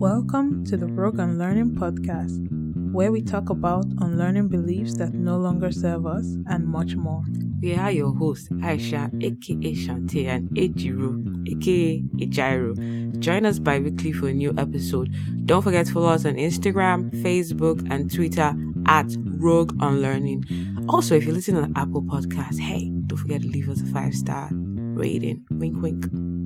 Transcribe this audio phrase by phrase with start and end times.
[0.00, 2.48] Welcome to the Rogue Unlearning Podcast,
[2.90, 7.22] where we talk about unlearning beliefs that no longer serve us and much more.
[7.60, 13.18] We are your hosts, Aisha, aka Shante, and Ejiro, aka Ejiro.
[13.18, 15.14] Join us bi weekly for a new episode.
[15.44, 18.54] Don't forget to follow us on Instagram, Facebook, and Twitter
[18.86, 20.46] at Rogue Unlearning.
[20.88, 24.14] Also, if you're listening on Apple Podcasts, hey, don't forget to leave us a five
[24.14, 25.44] star rating.
[25.50, 26.39] Wink, wink.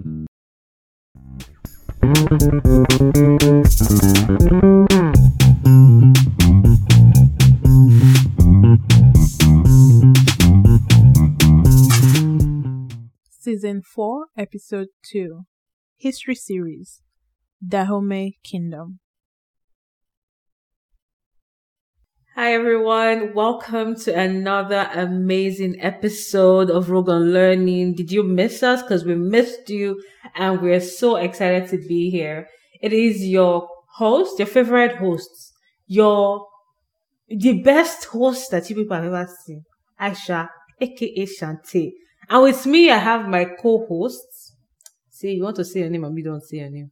[13.41, 15.47] Season 4, Episode 2
[15.97, 17.01] History Series
[17.67, 19.01] Dahomey Kingdom.
[22.37, 27.95] Hi everyone, welcome to another amazing episode of Rogue Unlearning.
[27.95, 28.83] Did you miss us?
[28.83, 30.03] Because we missed you
[30.35, 32.49] and we're so excited to be here.
[32.83, 35.31] It is your host, your favorite host,
[35.87, 36.45] your
[37.29, 39.63] the best host that you people have ever seen,
[40.01, 40.49] Aisha,
[40.81, 41.93] aka Shante.
[42.29, 44.57] And with me, I have my co-hosts.
[45.09, 46.91] See, you want to say your name and we don't say your name.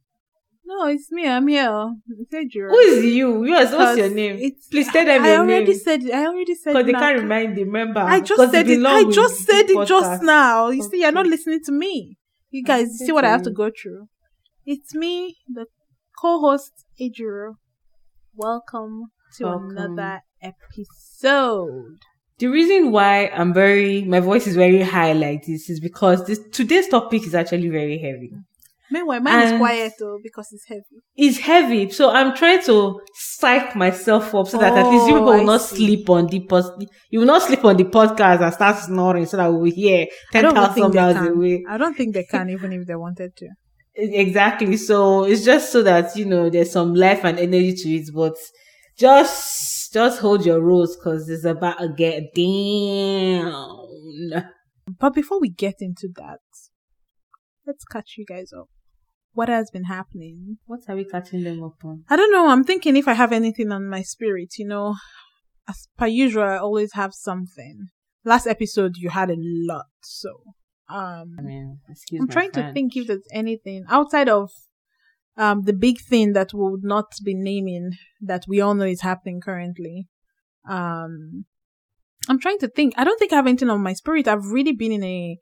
[0.65, 1.27] No, it's me.
[1.27, 1.93] I'm here.
[2.07, 3.45] It's Who is you?
[3.45, 4.37] Yes, what's your name?
[4.71, 5.79] Please tell them I your already name.
[5.79, 6.09] said.
[6.09, 6.73] I already said.
[6.73, 7.99] Because they can't remind the member.
[7.99, 8.85] I just said it.
[8.85, 10.69] I just said it just now.
[10.69, 12.17] You see, you're not listening to me.
[12.49, 14.07] You guys, you see what I have to go through.
[14.65, 15.65] It's me, the
[16.21, 17.55] co-host Ejiro.
[18.35, 19.77] Welcome to Welcome.
[19.77, 21.97] another episode.
[22.37, 26.39] The reason why I'm very, my voice is very high like this is because this
[26.51, 28.31] today's topic is actually very heavy.
[28.91, 30.83] Meanwhile, mine is quiet though because it's heavy.
[31.15, 35.19] It's heavy, so I'm trying to psych myself up so that at least you Oh,
[35.19, 35.75] people will I not see.
[35.77, 36.87] sleep on the.
[37.09, 40.07] You will not sleep on the podcast and start snoring so that we will hear
[40.31, 41.27] think they miles can.
[41.27, 41.63] away.
[41.67, 43.47] I don't think they can, even if they wanted to.
[43.95, 44.75] Exactly.
[44.77, 48.35] So it's just so that you know there's some life and energy to it, but
[48.97, 53.87] just just hold your rose because it's about to get down.
[54.99, 56.39] But before we get into that,
[57.65, 58.67] let's catch you guys up.
[59.33, 60.57] What has been happening?
[60.65, 62.03] What are we catching them up on?
[62.09, 62.47] I don't know.
[62.49, 64.95] I'm thinking if I have anything on my spirit, you know,
[65.67, 67.87] as per usual, I always have something.
[68.23, 70.29] Last episode, you had a lot, so
[70.89, 74.51] um, I mean, excuse I'm trying to think if there's anything outside of
[75.35, 79.01] um the big thing that we would not be naming that we all know is
[79.01, 80.07] happening currently.
[80.69, 81.45] Um,
[82.29, 82.93] I'm trying to think.
[82.97, 84.27] I don't think I have anything on my spirit.
[84.27, 85.37] I've really been in a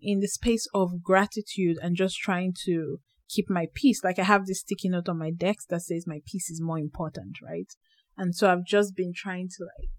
[0.00, 2.98] in the space of gratitude and just trying to
[3.30, 4.02] keep my peace.
[4.02, 6.78] Like I have this sticky note on my desk that says my peace is more
[6.78, 7.72] important, right?
[8.16, 9.90] And so I've just been trying to like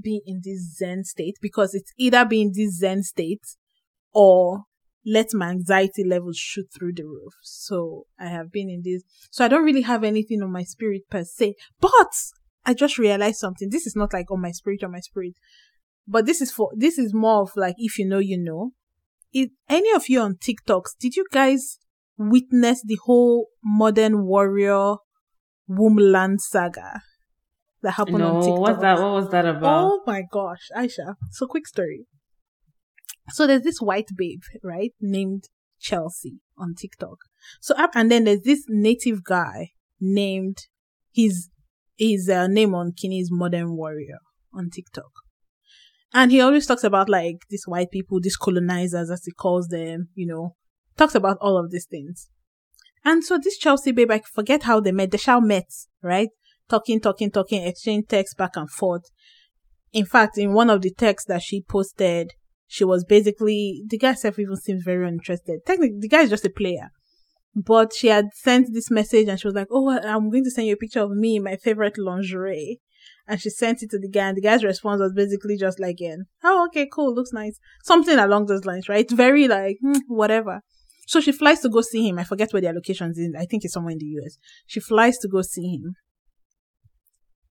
[0.00, 3.44] be in this zen state because it's either be in this zen state
[4.12, 4.64] or
[5.04, 7.34] let my anxiety levels shoot through the roof.
[7.42, 9.02] So I have been in this.
[9.30, 12.12] So I don't really have anything on my spirit per se, but
[12.64, 13.70] I just realized something.
[13.70, 15.34] This is not like on my spirit on my spirit,
[16.08, 18.72] but this is for, this is more of like, if you know, you know.
[19.32, 21.78] If any of you on TikToks, did you guys
[22.18, 24.96] witness the whole modern warrior
[25.68, 27.02] Wombland saga
[27.82, 28.54] that happened No, on TikTok?
[28.56, 28.98] No, what's that?
[28.98, 29.84] What was that about?
[29.84, 31.14] Oh my gosh, Aisha.
[31.30, 32.06] So quick story.
[33.30, 35.44] So there's this white babe, right, named
[35.80, 37.18] Chelsea on TikTok.
[37.60, 40.58] So up and then there's this native guy named
[41.12, 41.48] his
[41.96, 44.18] his uh, name on Kinney's Modern Warrior
[44.52, 45.10] on TikTok.
[46.12, 50.08] And he always talks about like these white people, these colonizers as he calls them,
[50.14, 50.54] you know,
[50.96, 52.28] talks about all of these things.
[53.04, 55.12] And so this Chelsea babe, I forget how they met.
[55.12, 55.68] They shall met,
[56.02, 56.30] right?
[56.68, 59.04] Talking, talking, talking, exchange texts back and forth.
[59.92, 62.32] In fact, in one of the texts that she posted,
[62.66, 65.60] she was basically the guy self even seems very uninterested.
[65.64, 66.90] Technically, the guy is just a player.
[67.54, 70.66] But she had sent this message and she was like, Oh, I'm going to send
[70.66, 72.80] you a picture of me in my favorite lingerie.
[73.28, 75.98] And she sent it to the guy, and the guy's response was basically just like,
[76.44, 77.58] Oh, okay, cool, looks nice.
[77.82, 79.08] Something along those lines, right?
[79.10, 80.62] Very like, hmm, whatever.
[81.06, 82.18] So she flies to go see him.
[82.18, 83.32] I forget where their locations is.
[83.38, 84.38] I think it's somewhere in the US.
[84.66, 85.94] She flies to go see him.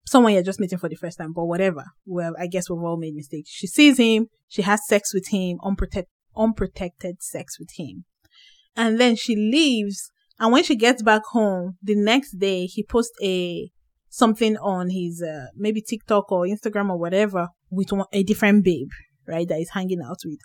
[0.05, 1.83] Someone you're just meeting for the first time, but whatever.
[2.05, 3.49] Well, I guess we've all made mistakes.
[3.49, 4.27] She sees him.
[4.47, 8.03] She has sex with him, unprotected, unprotected sex with him.
[8.75, 10.11] And then she leaves.
[10.37, 13.71] And when she gets back home, the next day, he posts a,
[14.09, 18.89] something on his, uh, maybe TikTok or Instagram or whatever with a different babe,
[19.27, 19.47] right?
[19.47, 20.39] That he's hanging out with.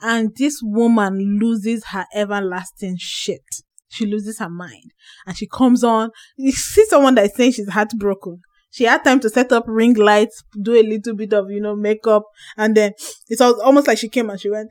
[0.00, 3.44] And this woman loses her everlasting shit.
[3.88, 4.92] She loses her mind.
[5.26, 6.10] And she comes on.
[6.36, 8.40] You see someone that is saying she's heartbroken.
[8.70, 11.74] She had time to set up ring lights, do a little bit of, you know,
[11.74, 12.22] makeup.
[12.56, 12.92] And then
[13.28, 14.70] it's al- almost like she came and she went,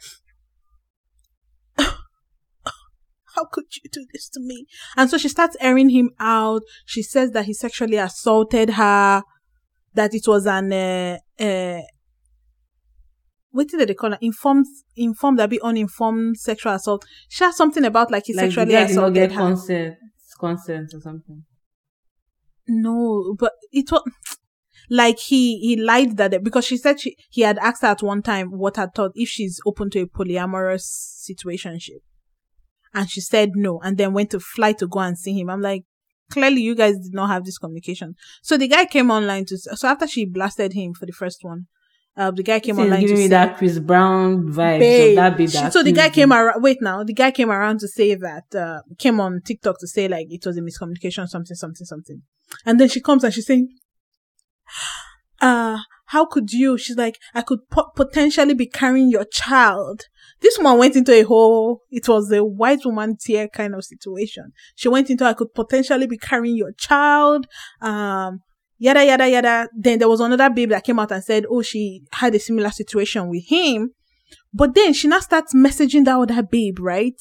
[1.77, 4.67] How could you do this to me?
[4.95, 6.61] And so she starts airing him out.
[6.85, 9.21] She says that he sexually assaulted her,
[9.95, 11.81] that it was an, uh, uh,
[13.59, 14.19] what did they call it?
[14.21, 14.65] Informed,
[14.95, 17.05] informed, that be uninformed sexual assault.
[17.27, 19.37] share something about like he Like sexually the guy did not assaulted get her.
[19.37, 19.95] consent,
[20.39, 21.43] consent or something.
[22.69, 24.01] No, but it was
[24.89, 28.21] like he he lied that because she said she he had asked her at one
[28.21, 30.85] time what I thought if she's open to a polyamorous
[31.29, 31.99] situationship,
[32.93, 35.49] and she said no, and then went to fly to go and see him.
[35.49, 35.83] I'm like,
[36.31, 38.15] clearly you guys did not have this communication.
[38.41, 41.67] So the guy came online to so after she blasted him for the first one,
[42.19, 44.79] uh, the guy came This is online to giving me say, that Chris Brown vibe.
[44.79, 45.17] Babe.
[45.17, 46.61] of that She- that so the guy came around.
[46.61, 50.07] Wait, now the guy came around to say that uh, came on TikTok to say
[50.07, 52.21] like it was a miscommunication, something, something, something,
[52.65, 53.69] and then she comes and she's saying,
[55.41, 55.77] "Uh,
[56.07, 60.01] how could you?" She's like, "I could po- potentially be carrying your child."
[60.41, 61.81] This woman went into a whole.
[61.89, 64.51] It was a white woman tear kind of situation.
[64.75, 67.45] She went into, "I could potentially be carrying your child."
[67.81, 68.41] Um.
[68.79, 69.69] Yada yada yada.
[69.77, 72.71] Then there was another babe that came out and said, "Oh, she had a similar
[72.71, 73.91] situation with him."
[74.53, 77.19] But then she now starts messaging that other babe, right?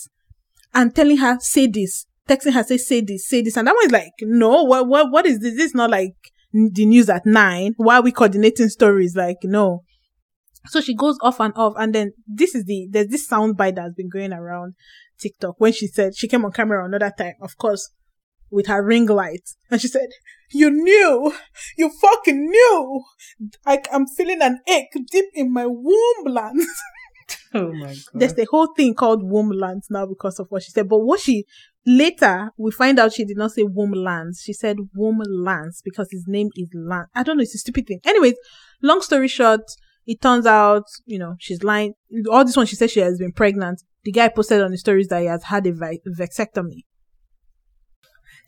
[0.74, 3.56] And telling her, say this, texting her, say, say this, say this.
[3.56, 5.54] And that one is like, no, what, what, what is this?
[5.54, 6.14] This is not like
[6.52, 7.74] the news at nine.
[7.76, 9.16] Why are we coordinating stories?
[9.16, 9.82] Like, no.
[10.66, 11.74] So she goes off and off.
[11.76, 14.74] And then this is the, there's this soundbite that's been going around
[15.18, 17.90] TikTok when she said, she came on camera another time, of course,
[18.50, 19.48] with her ring light.
[19.70, 20.08] And she said,
[20.50, 21.32] you knew,
[21.76, 23.02] you fucking knew.
[23.66, 26.60] I, I'm feeling an ache deep in my womb land.
[27.54, 27.96] Oh my god.
[28.14, 30.88] There's the whole thing called womb lands now because of what she said.
[30.88, 31.44] But what she
[31.86, 34.42] later we find out she did not say womb lands.
[34.44, 37.08] She said womb lands because his name is Lance.
[37.14, 37.42] I don't know.
[37.42, 38.00] It's a stupid thing.
[38.04, 38.34] Anyways,
[38.82, 39.62] long story short,
[40.06, 41.94] it turns out you know she's lying.
[42.30, 43.82] All this one she said she has been pregnant.
[44.04, 46.84] The guy posted on the stories that he has had a vi- vasectomy.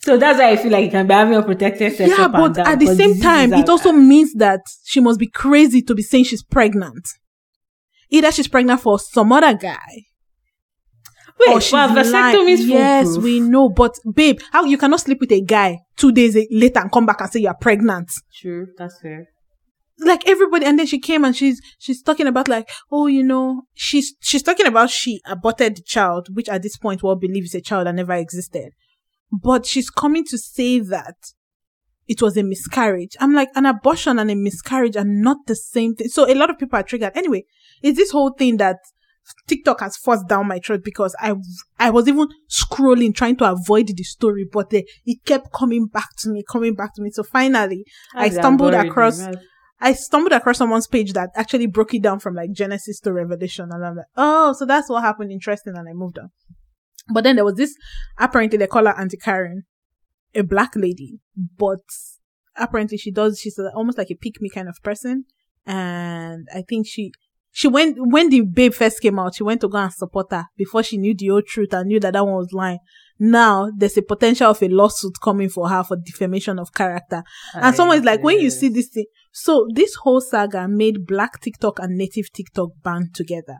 [0.03, 2.55] So that's why I feel like you can be having a protected sex yeah, but
[2.55, 6.03] down, at the same time, it also means that she must be crazy to be
[6.03, 7.07] saying she's pregnant.
[8.09, 10.07] Either she's pregnant for some other guy
[11.41, 12.49] Wait, or she's vasectomy lying.
[12.49, 16.37] is Yes, we know, but babe, how you cannot sleep with a guy two days
[16.51, 18.11] later and come back and say you're pregnant?
[18.35, 19.27] True, that's fair.
[19.99, 23.63] Like everybody, and then she came and she's she's talking about like, oh, you know,
[23.75, 27.55] she's she's talking about she aborted the child, which at this point we'll believe is
[27.55, 28.73] a child that never existed,
[29.33, 31.17] but she's coming to say that
[32.09, 33.17] it was a miscarriage.
[33.21, 36.09] I'm like, an abortion and a miscarriage are not the same thing.
[36.09, 37.17] So a lot of people are triggered.
[37.17, 37.45] Anyway,
[37.83, 38.79] it's this whole thing that
[39.47, 41.35] TikTok has forced down my throat because I
[41.79, 46.09] I was even scrolling trying to avoid the story, but the, it kept coming back
[46.19, 47.11] to me, coming back to me.
[47.13, 47.85] So finally,
[48.15, 49.21] I That's stumbled across
[49.81, 53.71] I stumbled across someone's page that actually broke it down from like Genesis to Revelation,
[53.73, 55.33] and I'm like, oh, so that's what happened.
[55.33, 56.31] Interesting, and I moved on.
[57.13, 57.75] But then there was this
[58.19, 59.65] apparently they call her Auntie Karen,
[60.35, 61.21] a black lady,
[61.57, 61.81] but
[62.57, 65.25] apparently she does she's almost like a pick me kind of person,
[65.67, 67.13] and I think she
[67.53, 70.47] she went when the babe first came out, she went to go and support her
[70.57, 72.79] before she knew the whole truth and knew that that one was lying.
[73.19, 77.23] Now there's a potential of a lawsuit coming for her for defamation of character.
[77.55, 81.41] And someone is like, when you see this thing, so this whole saga made black
[81.41, 83.59] TikTok and native TikTok band together.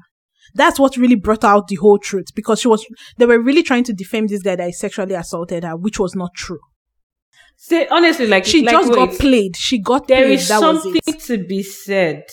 [0.55, 2.85] That's what really brought out the whole truth because she was,
[3.19, 6.15] they were really trying to defame this guy that he sexually assaulted her, which was
[6.15, 6.59] not true.
[7.57, 9.57] Say, honestly, like She like, just wait, got played.
[9.57, 10.33] She got There played.
[10.39, 10.95] is that something
[11.27, 12.25] to be said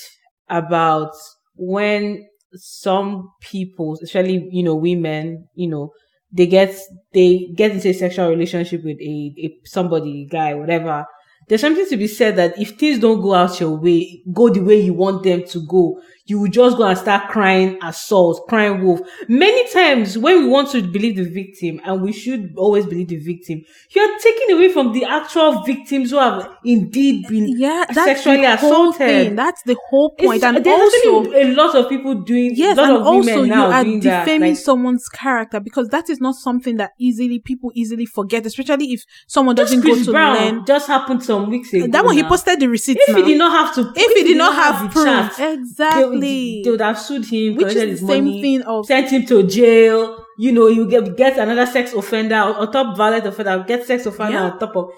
[0.50, 1.12] about
[1.56, 5.92] when some people, especially you know women, you know,
[6.32, 6.74] they get
[7.14, 11.06] they get into a sexual relationship with a, a somebody, guy, whatever.
[11.48, 14.60] There's something to be said that if things don't go out your way, go the
[14.62, 18.84] way you want them to go, you will just go and start crying assault, crying
[18.84, 19.00] wolf.
[19.30, 23.18] Many times when we want to believe the victim, and we should always believe the
[23.18, 23.64] victim,
[23.96, 28.58] you're taking away from the actual victims who have indeed been Yeah, that's sexually the
[28.58, 28.98] whole assaulted.
[28.98, 29.36] thing.
[29.36, 30.38] That's the whole point.
[30.44, 33.84] It's- and there's also, a lot of people doing yes, and of also you are
[33.84, 38.92] defaming Like, someone's character because that is not something that easily people easily forget, especially
[38.94, 40.66] if someone doesn't go to Brown learn.
[40.66, 41.88] just happened some weeks ago.
[41.88, 42.98] That one he posted the receipt.
[43.00, 43.16] If now.
[43.22, 45.38] he did not have to, if he did not have the proof,
[45.78, 46.62] they, exactly.
[46.64, 49.26] they would have sued him, Which is his the same money, thing of sent him
[49.28, 50.24] to jail.
[50.40, 54.06] You know, you get get another sex offender on top of violent offender, get sex
[54.06, 54.44] offender Yeah.
[54.52, 54.92] on top of.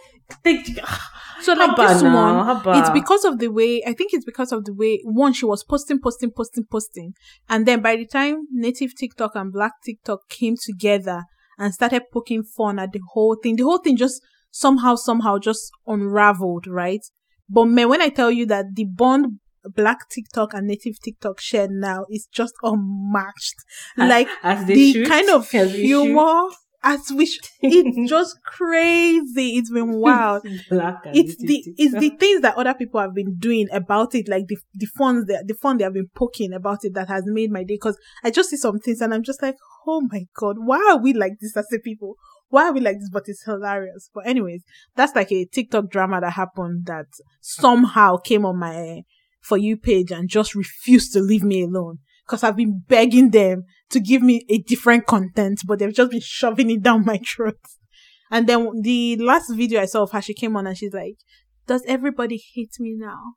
[1.41, 2.79] So like Haba this now, one, haba.
[2.81, 5.63] it's because of the way I think it's because of the way one she was
[5.63, 7.13] posting, posting, posting, posting,
[7.47, 11.23] and then by the time native TikTok and black TikTok came together
[11.57, 14.21] and started poking fun at the whole thing, the whole thing just
[14.51, 17.01] somehow, somehow just unraveled, right?
[17.47, 21.67] But man, when I tell you that the bond black TikTok and native TikTok share
[21.69, 23.55] now is just unmatched.
[23.97, 26.49] As- like as they the should, kind of as humor
[26.83, 29.57] as we sh- it's just crazy.
[29.57, 30.43] It's been wild.
[30.69, 34.47] Black It's the it's the things that other people have been doing about it, like
[34.47, 37.51] the the fun that the fun they have been poking about it that has made
[37.51, 37.75] my day.
[37.75, 39.55] Because I just see some things and I'm just like,
[39.87, 42.15] oh my god, why are we like this as a people?
[42.49, 43.09] Why are we like this?
[43.11, 44.09] But it's hilarious.
[44.13, 44.63] But anyways,
[44.95, 47.05] that's like a TikTok drama that happened that
[47.41, 49.03] somehow came on my
[49.41, 51.99] for you page and just refuse to leave me alone.
[52.27, 56.21] Cause I've been begging them to give me a different content, but they've just been
[56.21, 57.57] shoving it down my throat.
[58.29, 61.15] And then the last video I saw of her, she came on and she's like,
[61.65, 63.33] does everybody hate me now?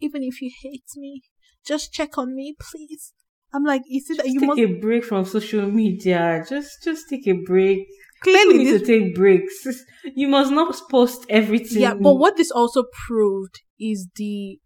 [0.00, 1.22] Even if you hate me,
[1.66, 3.12] just check on me, please.
[3.52, 6.44] I'm like, you see that you take must a break from social media.
[6.48, 7.86] Just just take a break.
[8.22, 9.66] Clearly, You need this to take breaks.
[10.14, 11.82] You must not post everything.
[11.82, 14.58] Yeah, but what this also proved is the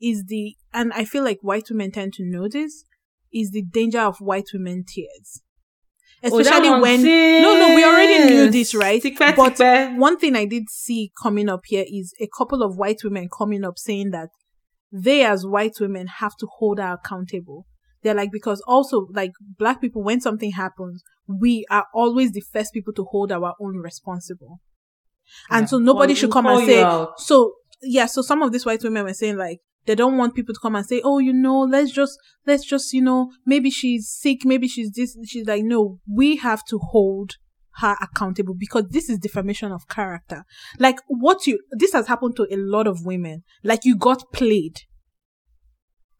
[0.00, 2.84] is the and I feel like white women tend to know this
[3.32, 5.42] is the danger of white women tears.
[6.22, 9.58] Oh, Especially when no no we already knew this right but
[9.96, 13.64] one thing I did see coming up here is a couple of white women coming
[13.64, 14.30] up saying that
[14.90, 17.66] they as white women have to hold her accountable.
[18.02, 22.72] They're like because also like black people when something happens we are always the first
[22.72, 24.60] people to hold our own responsible.
[25.50, 25.66] And Yeah.
[25.66, 26.82] so nobody Call- should come and say
[27.18, 30.54] so yeah, so some of these white women were saying like they don't want people
[30.54, 34.08] to come and say, "Oh, you know, let's just let's just, you know, maybe she's
[34.08, 37.36] sick, maybe she's this." She's like, "No, we have to hold
[37.78, 40.44] her accountable because this is defamation of character.
[40.78, 43.44] Like what you this has happened to a lot of women.
[43.64, 44.80] Like you got played.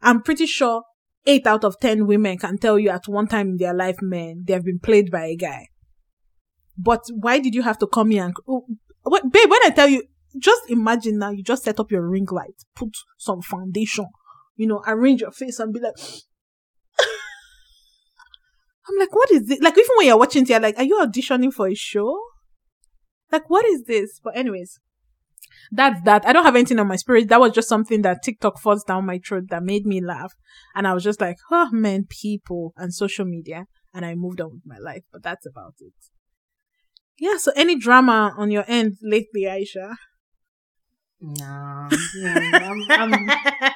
[0.01, 0.85] I'm pretty sure
[1.27, 4.45] 8 out of 10 women can tell you at one time in their life, man,
[4.47, 5.67] they have been played by a guy.
[6.77, 8.65] But why did you have to come here and oh,
[9.05, 10.05] babe, when I tell you
[10.39, 14.07] just imagine now you just set up your ring light, put some foundation,
[14.57, 15.95] you know, arrange your face and be like,
[18.89, 19.61] I'm like, what is this?
[19.61, 22.19] Like, even when you're watching you're like, are you auditioning for a show?
[23.31, 24.21] Like, what is this?
[24.23, 24.79] But anyways,
[25.71, 26.27] that's that.
[26.27, 27.29] I don't have anything on my spirit.
[27.29, 30.33] That was just something that TikTok forced down my throat that made me laugh.
[30.75, 33.67] And I was just like, oh man, people and social media.
[33.95, 35.03] And I moved on with my life.
[35.13, 35.93] But that's about it.
[37.19, 39.97] Yeah, so any drama on your end lately, Aisha?
[41.21, 43.31] Yeah, I'm, I'm,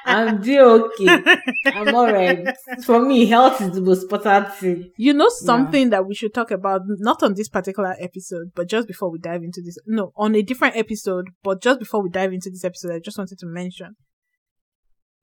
[0.05, 1.41] I'm still okay.
[1.65, 2.47] I'm alright.
[2.85, 4.91] For me, health is the most important thing.
[4.95, 8.87] You know something that we should talk about, not on this particular episode, but just
[8.87, 12.31] before we dive into this, no, on a different episode, but just before we dive
[12.31, 13.97] into this episode, I just wanted to mention.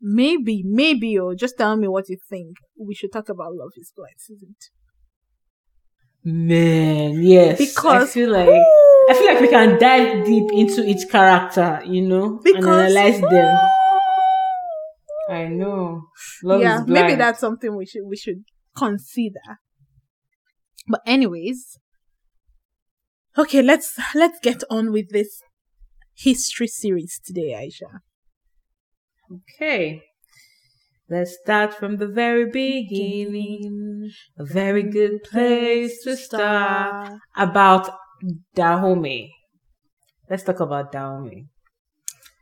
[0.03, 2.57] Maybe, maybe, or just tell me what you think.
[2.79, 6.31] We should talk about Love is Blind season two.
[6.31, 7.57] Man, yes.
[7.57, 8.49] Because I feel like
[9.11, 13.21] I feel like we can dive deep into each character, you know, because and analyze
[13.21, 13.59] them.
[15.29, 16.05] I know.
[16.45, 18.45] Love yeah, maybe that's something we should we should
[18.77, 19.59] consider.
[20.87, 21.77] But anyways,
[23.37, 25.43] okay, let's let's get on with this
[26.17, 28.03] history series today, Aisha.
[29.57, 30.05] Okay.
[31.09, 34.13] Let's start from the very beginning.
[34.39, 37.19] A very good place to start.
[37.37, 37.91] About
[38.55, 39.33] Dahomey.
[40.29, 41.49] Let's talk about Dahomey.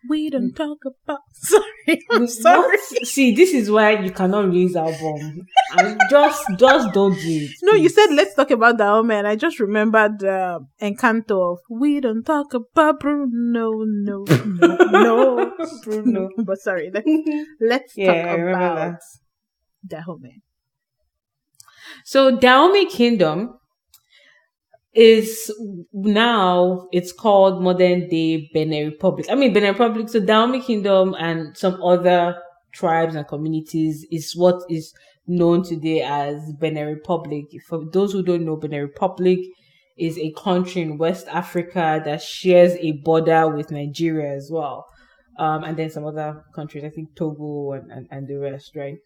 [0.08, 1.20] We don't talk about.
[1.32, 2.78] Sorry, I'm sorry.
[2.78, 3.06] What?
[3.06, 5.44] See, this is why you cannot release album.
[5.76, 7.50] And just, just don't do it.
[7.62, 12.00] No, you said let's talk about Naomi, and I just remembered uh, Encanto of We
[12.00, 15.52] don't talk about Bruno, no, no, no,
[15.84, 16.28] Bruno.
[16.38, 17.08] but sorry, let's,
[17.60, 19.00] let's Yeah, talk about that.
[19.86, 20.42] Dahomey.
[22.04, 23.58] So Dahomey Kingdom
[24.94, 25.52] is
[25.92, 29.26] now it's called modern day Benin Republic.
[29.30, 30.08] I mean Benin Republic.
[30.08, 32.36] So Dahomey Kingdom and some other
[32.72, 34.92] tribes and communities is what is
[35.26, 37.44] known today as Benin Republic.
[37.66, 39.40] For those who don't know, Benin Republic
[39.98, 44.86] is a country in West Africa that shares a border with Nigeria as well.
[45.38, 48.96] Um, and then some other countries, I think Togo and, and, and the rest, right?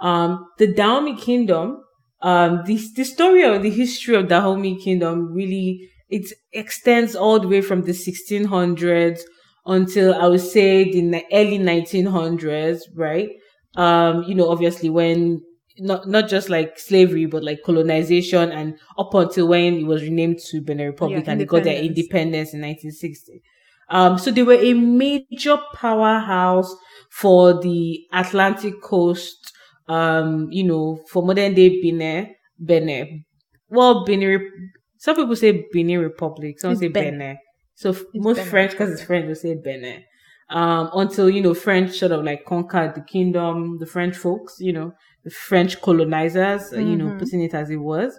[0.00, 1.84] Um, the Dahomey Kingdom,
[2.20, 7.48] um, the, the story of the history of Dahomey Kingdom really, it extends all the
[7.48, 9.20] way from the 1600s
[9.66, 13.30] until I would say the early 1900s, right?
[13.76, 15.42] Um, you know, obviously when
[15.80, 20.38] not not just like slavery, but like colonization, and up until when it was renamed
[20.50, 22.52] to Benin Republic Yeah, and they got their independence.
[22.52, 23.42] independence in 1960.
[23.90, 26.74] Um, so they were a major powerhouse
[27.10, 29.52] for the Atlantic coast.
[29.88, 33.24] Um, you know, for modern day Benin, Benin.
[33.70, 34.72] Well, Benin.
[34.98, 36.60] Some people say Benin Republic.
[36.60, 37.18] Some It's say Benin.
[37.18, 37.38] Benin.
[37.74, 40.04] So f- most Benin French, because it's French, will say Benin.
[40.50, 44.72] um, until, you know, French sort of like conquered the kingdom, the French folks, you
[44.72, 44.92] know,
[45.24, 46.86] the French colonizers, mm-hmm.
[46.86, 47.18] you know, mm-hmm.
[47.18, 48.18] putting it as it was.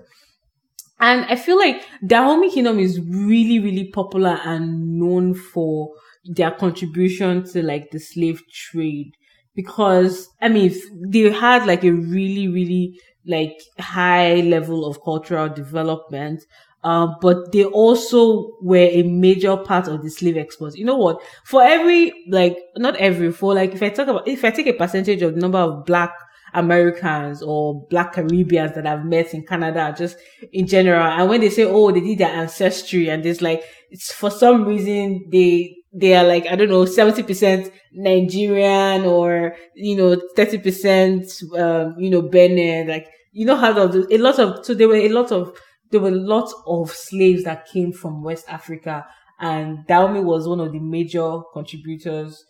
[0.99, 5.91] And I feel like Dahomey Kingdom is really, really popular and known for
[6.25, 9.13] their contribution to like the slave trade.
[9.59, 10.73] Because, I mean,
[11.13, 16.45] they had like a really, really like high level of cultural development.
[16.81, 20.77] Uh, but they also were a major part of the slave exports.
[20.77, 21.21] You know what?
[21.43, 24.73] For every, like, not every, for like, if I talk about, if I take a
[24.73, 26.13] percentage of the number of black
[26.53, 30.15] Americans or black Caribbeans that I've met in Canada, just
[30.53, 33.61] in general, and when they say, oh, they did their ancestry and it's like,
[33.91, 39.95] it's for some reason they, they are like, I don't know, 70% Nigerian or, you
[39.95, 44.73] know, 30%, um, you know, Benin, like, you know how the, a lot of, so
[44.73, 45.55] there were a lot of,
[45.91, 49.05] there were lots of slaves that came from West Africa
[49.39, 52.43] and Dahomey was one of the major contributors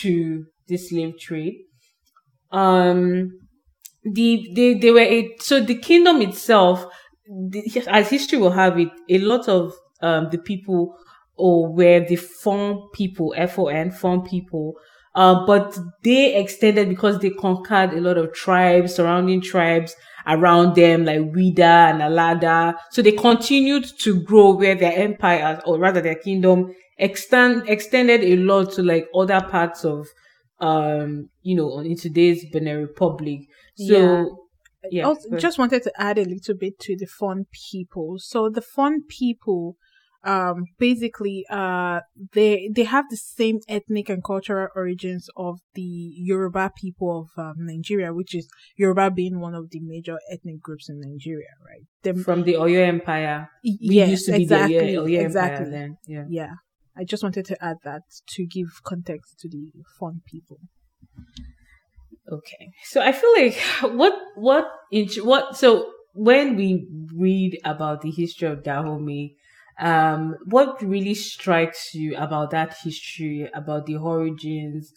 [0.00, 1.54] to the slave trade.
[2.52, 3.38] Um,
[4.04, 6.84] the, they, they were a, so the kingdom itself,
[7.28, 10.96] the, as history will have it, a lot of, um, the people
[11.40, 14.74] or were the Fon people, F-O-N, Fon people,
[15.14, 19.94] uh, but they extended because they conquered a lot of tribes, surrounding tribes,
[20.26, 22.76] around them, like Ouidah and Alada.
[22.90, 28.36] So they continued to grow where their empire, or rather their kingdom, extend, extended a
[28.36, 30.06] lot to like other parts of,
[30.60, 33.40] um, you know, in today's Benin Republic.
[33.76, 34.38] So,
[34.84, 34.88] yeah.
[34.90, 38.16] yeah also, just wanted to add a little bit to the Fon people.
[38.18, 39.76] So the Fon people,
[40.24, 42.00] um basically uh
[42.34, 47.54] they they have the same ethnic and cultural origins of the Yoruba people of um,
[47.58, 48.46] Nigeria which is
[48.76, 51.86] Yoruba being one of the major ethnic groups in Nigeria right?
[52.02, 53.48] Them, from the Oyo empire.
[53.64, 55.70] We yes exactly Oyo, Oyo exactly.
[55.70, 55.96] then.
[56.06, 56.24] yeah.
[56.28, 56.52] Yeah.
[56.96, 58.02] I just wanted to add that
[58.34, 60.58] to give context to the Fon people.
[62.30, 62.70] Okay.
[62.84, 63.56] So I feel like
[63.96, 64.66] what what
[65.22, 66.86] what so when we
[67.16, 69.36] read about the history of Dahomey
[69.78, 74.92] um, what really strikes you about that history, about the origins,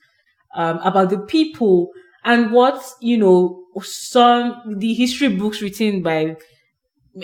[0.56, 1.90] um, about the people,
[2.24, 6.36] and what you know, some the history books written by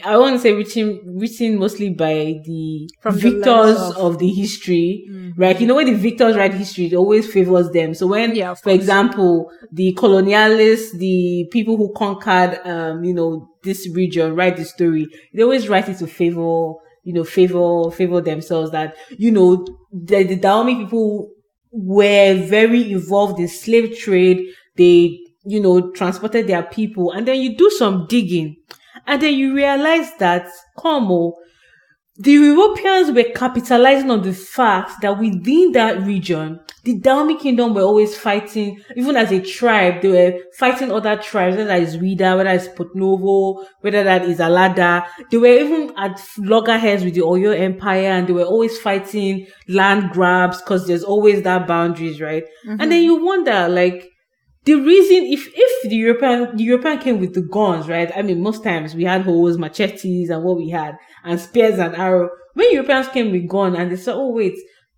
[0.04, 4.30] I want to say written written mostly by the From victors the of, of, the
[4.30, 5.42] history, mm-hmm.
[5.42, 5.60] right?
[5.60, 7.96] You know when the victors write history, it always favors them.
[7.96, 13.90] So when, yeah, for example, the colonialists, the people who conquered, um, you know, this
[13.90, 16.74] region write the story, they always write it to favor
[17.10, 21.32] you know, favor, favor themselves that, you know, the, the Dahomey people
[21.72, 24.46] were very involved in slave trade.
[24.78, 28.58] They, you know, transported their people and then you do some digging
[29.08, 30.48] and then you realize that,
[30.80, 31.34] come on,
[32.18, 37.84] the Europeans were capitalizing on the fact that within that region, the Dahomey kingdom were
[37.84, 42.36] always fighting, even as a tribe, they were fighting other tribes, whether that is Ouidah,
[42.36, 45.06] whether it's Porto-Novo, whether that is Alada.
[45.30, 50.10] They were even at loggerheads with the Oyo Empire and they were always fighting land
[50.12, 52.44] grabs because there's always that boundaries, right?
[52.66, 52.82] Mm-hmm.
[52.82, 54.10] And then you wonder, like,
[54.66, 58.12] the reason if if the European the European came with the guns, right?
[58.16, 61.96] I mean, most times we had hoes, machetes, and what we had, and spears and
[61.96, 62.30] arrow.
[62.56, 64.56] When Europeans came with gun and they said, "Oh wait,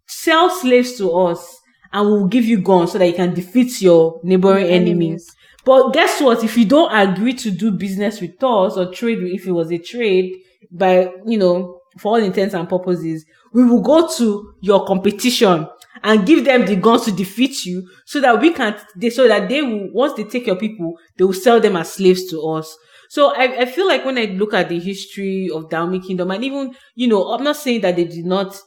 [0.08, 1.61] sell slaves to us,
[1.94, 4.82] and we'll give you guns so that you can defeat your neighboring enemies.
[4.82, 6.44] enemies." But guess what?
[6.44, 9.78] If you don't agree to do business with us or trade, if it was a
[9.78, 10.34] trade,
[10.72, 15.68] by you know, for all intents and purposes, we will go to your competition
[16.04, 19.50] and give them the guns to defeat you so that we can they so that
[19.50, 22.78] they will once they take your people they will sell them as slaves to us
[23.10, 26.44] so I, I feel like when I look at the history of Dahomey Kingdom and
[26.44, 28.58] even you know I'm not saying that they did not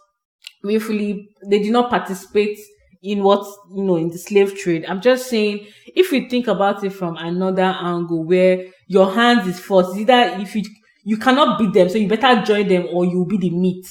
[0.63, 2.59] willfully they did not participate
[3.05, 6.83] in what you know in the slave trade I'm just saying if we think about
[6.83, 10.65] it from another angle where your hands is forced either if you
[11.05, 13.87] you cannot beat them so you better join them or you'll be the meat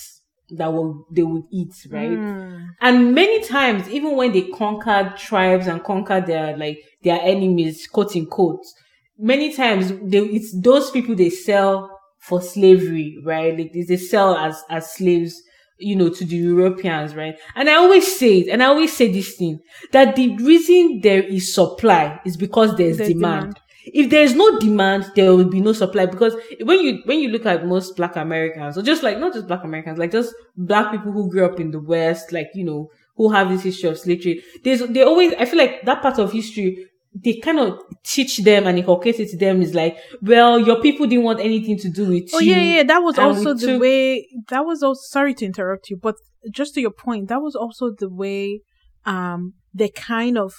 [0.57, 2.09] that will they would eat, right?
[2.09, 2.69] Mm.
[2.81, 8.15] And many times, even when they conquered tribes and conquered their like their enemies, quote
[8.15, 8.63] unquote,
[9.17, 13.57] many times they it's those people they sell for slavery, right?
[13.57, 15.41] Like they sell as as slaves,
[15.83, 17.35] you know, to the Europeans, right?
[17.55, 19.59] And I always say it, and I always say this thing
[19.91, 23.41] that the reason there is supply is because there's, there's demand.
[23.41, 26.05] demand if there is no demand, there will be no supply.
[26.05, 29.47] Because when you when you look at most Black Americans, or just like not just
[29.47, 32.89] Black Americans, like just Black people who grew up in the West, like you know,
[33.15, 36.31] who have this history of slavery, there's they always I feel like that part of
[36.31, 40.81] history they kind of teach them and inculcate it to them is like, well, your
[40.81, 42.53] people didn't want anything to do with oh, you.
[42.53, 43.81] Oh yeah, yeah, that was also the took...
[43.81, 44.27] way.
[44.49, 46.15] That was also sorry to interrupt you, but
[46.51, 48.61] just to your point, that was also the way
[49.05, 50.53] um, they kind of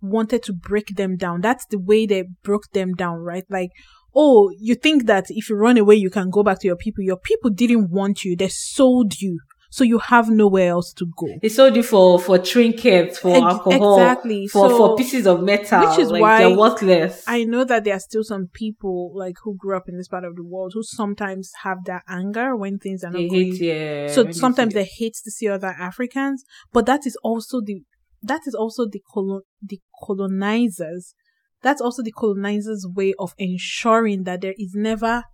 [0.00, 1.40] wanted to break them down.
[1.40, 3.44] That's the way they broke them down, right?
[3.50, 3.70] Like,
[4.14, 7.02] oh, you think that if you run away, you can go back to your people.
[7.02, 8.36] Your people didn't want you.
[8.36, 9.40] They sold you.
[9.70, 11.28] So you have nowhere else to go.
[11.42, 14.46] They sold you for, for trinkets, for Ex- alcohol, exactly.
[14.46, 15.88] for, So- for pieces of metal.
[15.88, 17.24] Which is like, why they're worthless.
[17.26, 20.24] I know that there are still some people like who grew up in this part
[20.24, 23.60] of the world who sometimes have that anger when things are not they going hate,
[23.60, 24.08] yeah.
[24.08, 27.82] so sometimes they hate to see other Africans, but that is also the
[28.22, 31.14] that is also the colon the colonizers.
[31.62, 35.24] That's also the colonizers' way of ensuring that there is never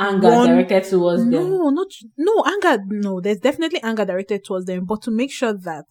[0.00, 1.30] anger one- directed towards them.
[1.30, 2.82] no, not no anger.
[2.88, 5.84] No, there's definitely anger directed towards them, but to make sure that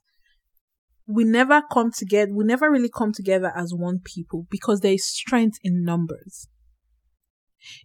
[1.07, 5.05] we never come together, we never really come together as one people because there is
[5.07, 6.47] strength in numbers.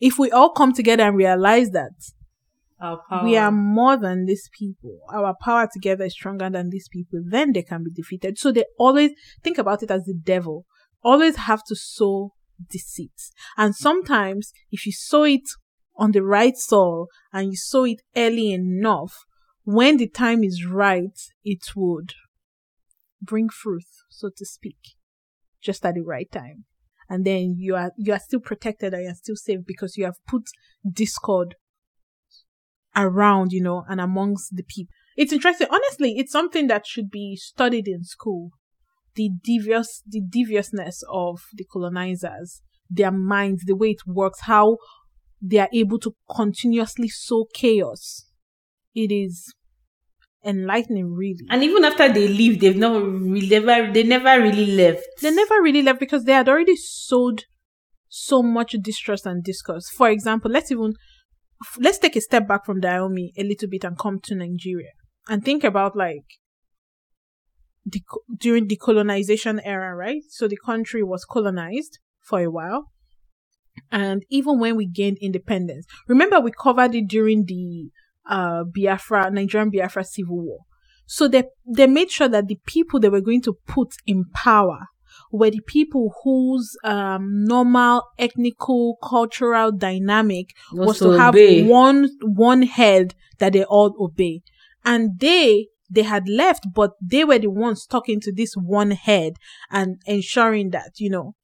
[0.00, 1.92] If we all come together and realize that
[2.80, 3.24] Our power.
[3.24, 5.00] we are more than these people.
[5.12, 7.20] Our power together is stronger than these people.
[7.26, 8.38] Then they can be defeated.
[8.38, 9.10] So they always
[9.42, 10.64] think about it as the devil.
[11.02, 12.32] Always have to sow
[12.70, 13.12] deceit.
[13.56, 15.42] And sometimes if you sow it
[15.96, 19.24] on the right soil and you sow it early enough,
[19.64, 22.14] when the time is right, it would
[23.22, 24.76] bring fruit, so to speak,
[25.62, 26.64] just at the right time.
[27.09, 30.16] And then you are you are still protected and you're still safe because you have
[30.26, 30.44] put
[30.90, 31.54] discord
[32.96, 34.92] around, you know, and amongst the people.
[35.16, 35.68] It's interesting.
[35.70, 38.50] Honestly, it's something that should be studied in school.
[39.14, 44.78] The devious, the deviousness of the colonizers, their minds, the way it works, how
[45.46, 48.24] they are able to continuously sow chaos.
[48.94, 49.52] It is
[50.44, 51.44] enlightening, really.
[51.50, 55.04] And even after they leave, they've never really never they never really left.
[55.20, 57.44] They never really left because they had already sowed
[58.09, 59.90] so much distrust and discourse.
[59.90, 60.94] For example, let's even
[61.78, 64.92] let's take a step back from Dahomey a little bit and come to Nigeria
[65.28, 66.24] and think about like
[67.85, 68.02] the
[68.38, 70.22] during the colonization era, right?
[70.30, 72.93] So the country was colonized for a while.
[73.90, 77.90] And even when we gained independence, remember we covered it during the
[78.28, 80.58] uh Biafra, Nigerian Biafra civil war.
[81.06, 84.87] So they they made sure that the people they were going to put in power
[85.30, 91.34] were the people whose um normal ethnical cultural dynamic Was was to to have
[91.68, 94.42] one one head that they all obey.
[94.84, 99.34] And they they had left, but they were the ones talking to this one head
[99.70, 101.34] and ensuring that, you know.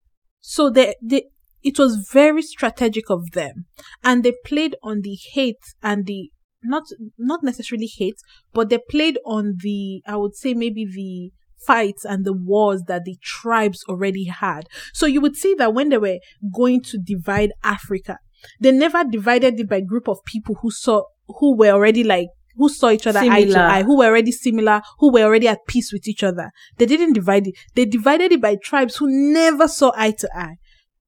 [0.40, 1.24] So they they
[1.62, 3.66] it was very strategic of them.
[4.02, 6.30] And they played on the hate and the
[6.62, 6.84] not
[7.18, 8.18] not necessarily hate,
[8.52, 11.32] but they played on the I would say maybe the
[11.66, 14.66] fights and the wars that the tribes already had.
[14.92, 16.18] So you would see that when they were
[16.54, 18.18] going to divide Africa,
[18.60, 21.02] they never divided it by group of people who saw
[21.38, 23.66] who were already like who saw each other eye to Similar.
[23.66, 26.50] eye, who were already similar, who were already at peace with each other.
[26.76, 27.54] They didn't divide it.
[27.74, 30.56] They divided it by tribes who never saw eye to eye.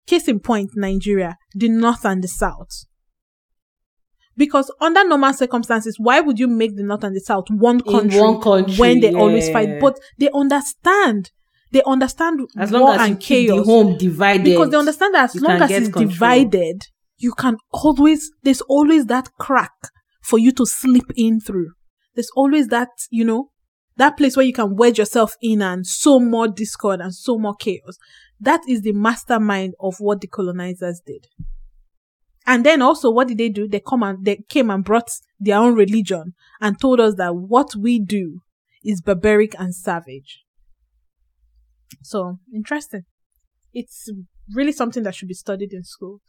[0.06, 2.86] Case in point, Nigeria, the North and the South.
[4.36, 8.18] Because under normal circumstances, why would you make the North and the South one country,
[8.18, 9.78] one country, when they always fight?
[9.80, 11.30] But they understand.
[11.70, 14.44] They understand As war long as you and chaos the home divided.
[14.44, 16.06] because they understand that as long as it's control.
[16.06, 16.82] divided,
[17.16, 19.72] you can always there's always that crack
[20.22, 21.70] for you to slip in through.
[22.14, 23.50] There's always that, you know,
[23.96, 27.54] that place where you can wedge yourself in and sow more discord and so more
[27.54, 27.96] chaos.
[28.42, 31.28] That is the mastermind of what the colonizers did.
[32.44, 33.68] And then also, what did they do?
[33.68, 37.76] They come and they came and brought their own religion and told us that what
[37.76, 38.40] we do
[38.84, 40.42] is barbaric and savage.
[42.02, 43.02] So interesting.
[43.72, 44.10] It's
[44.52, 46.20] really something that should be studied in school.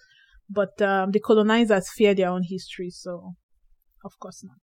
[0.47, 3.33] But um, the colonizers fear their own history, so
[4.05, 4.59] of course not.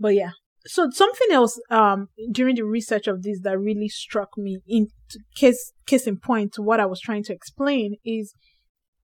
[0.00, 0.30] But yeah.
[0.68, 4.88] So something else um during the research of this that really struck me in
[5.34, 8.34] case case in point to what I was trying to explain is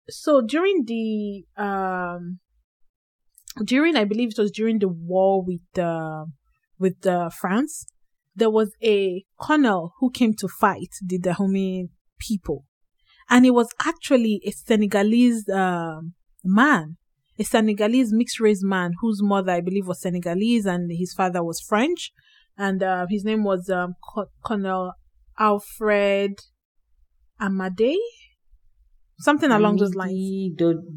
[0.09, 2.39] so during the um
[3.63, 6.25] during I believe it was during the war with uh,
[6.79, 7.85] with uh, France
[8.39, 12.65] there was a colonel who came to fight the Dahomey people.
[13.29, 16.97] And he was actually a Senegalese um, man
[17.39, 21.61] a Senegalese mixed race man whose mother I believe was Senegalese and his father was
[21.61, 22.11] French
[22.57, 23.95] and uh, his name was um,
[24.45, 24.93] Colonel
[25.39, 26.39] Alfred
[27.41, 27.95] Amédée
[29.19, 30.15] something along those lines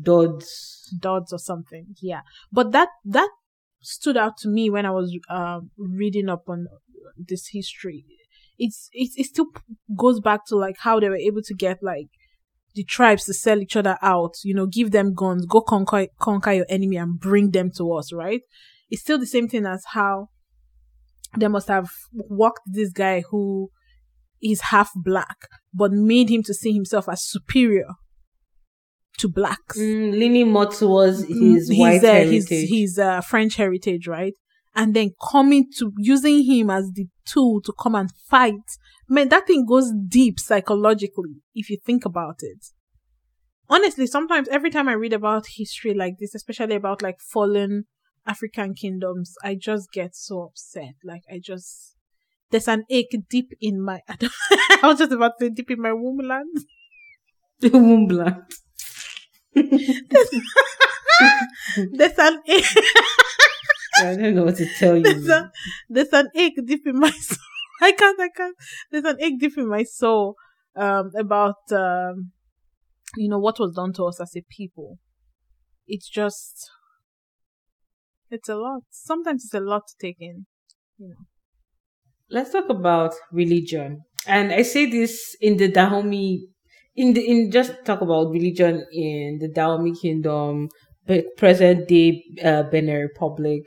[0.03, 0.95] Dodds.
[0.99, 1.87] Dodds or something.
[2.01, 2.21] Yeah.
[2.51, 3.31] But that that
[3.81, 6.67] stood out to me when I was um reading up on
[7.17, 8.05] this history.
[8.59, 9.47] It's it, it still
[9.97, 12.09] goes back to like how they were able to get like
[12.75, 16.53] the tribes to sell each other out, you know, give them guns, go conquer conquer
[16.53, 18.41] your enemy and bring them to us, right?
[18.91, 20.29] It's still the same thing as how
[21.37, 23.71] they must have walked this guy who
[24.43, 25.37] is half black,
[25.73, 27.87] but made him to see himself as superior
[29.19, 29.79] to blacks.
[29.79, 32.49] Mm, leaning more towards Mm, his white uh, heritage.
[32.51, 34.35] his his uh, French heritage, right?
[34.75, 38.55] And then coming to using him as the tool to come and fight.
[39.09, 42.67] Man, that thing goes deep psychologically if you think about it.
[43.69, 47.85] Honestly, sometimes every time I read about history like this, especially about like fallen
[48.27, 50.95] African kingdoms, I just get so upset.
[51.05, 51.97] Like I just
[52.51, 54.33] there's an ache deep in my I, don't,
[54.83, 56.65] I was just about to say deep in my womanland.
[57.63, 58.45] Wombland.
[59.55, 60.31] there's,
[61.93, 62.65] There's an ache
[64.09, 65.03] I don't know what to tell you.
[65.03, 65.51] there's, a,
[65.89, 67.39] there's an ache deep in my soul.
[67.81, 68.57] I can't, I can't.
[68.91, 70.37] There's an ache deep in my soul
[70.77, 72.33] um, about, um,
[73.17, 74.99] you know, what was done to us as a people.
[75.87, 76.71] It's just,
[78.31, 78.83] it's a lot.
[78.91, 80.47] Sometimes it's a lot to take in.
[80.99, 81.27] You know.
[82.31, 84.03] Let's talk about religion.
[84.27, 86.47] And I say this in the Dahomey,
[86.95, 90.69] in the, in just talk about religion in the Dahomey Kingdom,
[91.37, 93.63] present day uh, Benin Republic.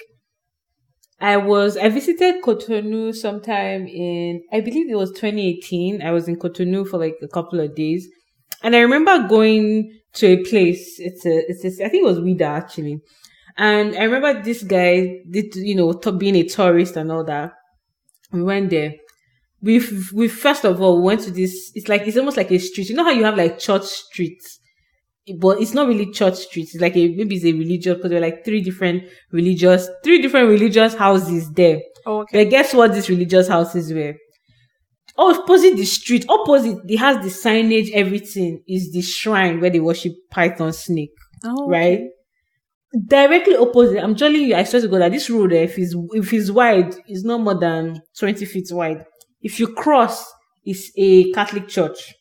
[1.19, 6.01] I was, I visited Cotonou sometime in, I believe it was 2018.
[6.01, 8.07] I was in Cotonou for like a couple of days.
[8.63, 12.19] And I remember going to a place, it's a, it's a, I think it was
[12.19, 12.99] Ouidah actually.
[13.57, 17.53] And I remember this guy, did, you know, being a tourist and all that.
[18.33, 18.95] We went there.
[19.61, 19.81] We,
[20.13, 22.89] we first of all went to this, it's like, it's almost like a street.
[22.89, 24.59] You know how you have like church streets?
[25.39, 26.69] But it's not really church street.
[26.73, 30.21] It's like a, maybe it's a religious, because there are like three different religious, three
[30.21, 31.81] different religious houses there.
[32.05, 32.43] Oh, okay.
[32.43, 34.13] But guess what these religious houses were?
[35.17, 40.11] Opposite the street, opposite, it has the signage, everything is the shrine where they worship
[40.29, 41.11] python snake,
[41.43, 42.01] Oh, right?
[43.07, 46.31] Directly opposite, I'm telling you, I swear to God that this road, if it's, if
[46.33, 49.05] it's wide, it's not more than 20 feet wide.
[49.41, 50.25] If you cross,
[50.63, 52.13] it's a Catholic church.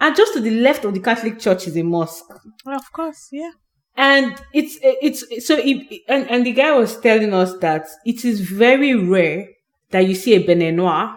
[0.00, 2.24] And just to the left of the Catholic church is a mosque
[2.64, 3.50] Well, of course, yeah.
[3.96, 8.40] and it's it's so it, and and the guy was telling us that it is
[8.40, 9.46] very rare
[9.90, 11.16] that you see a Beninois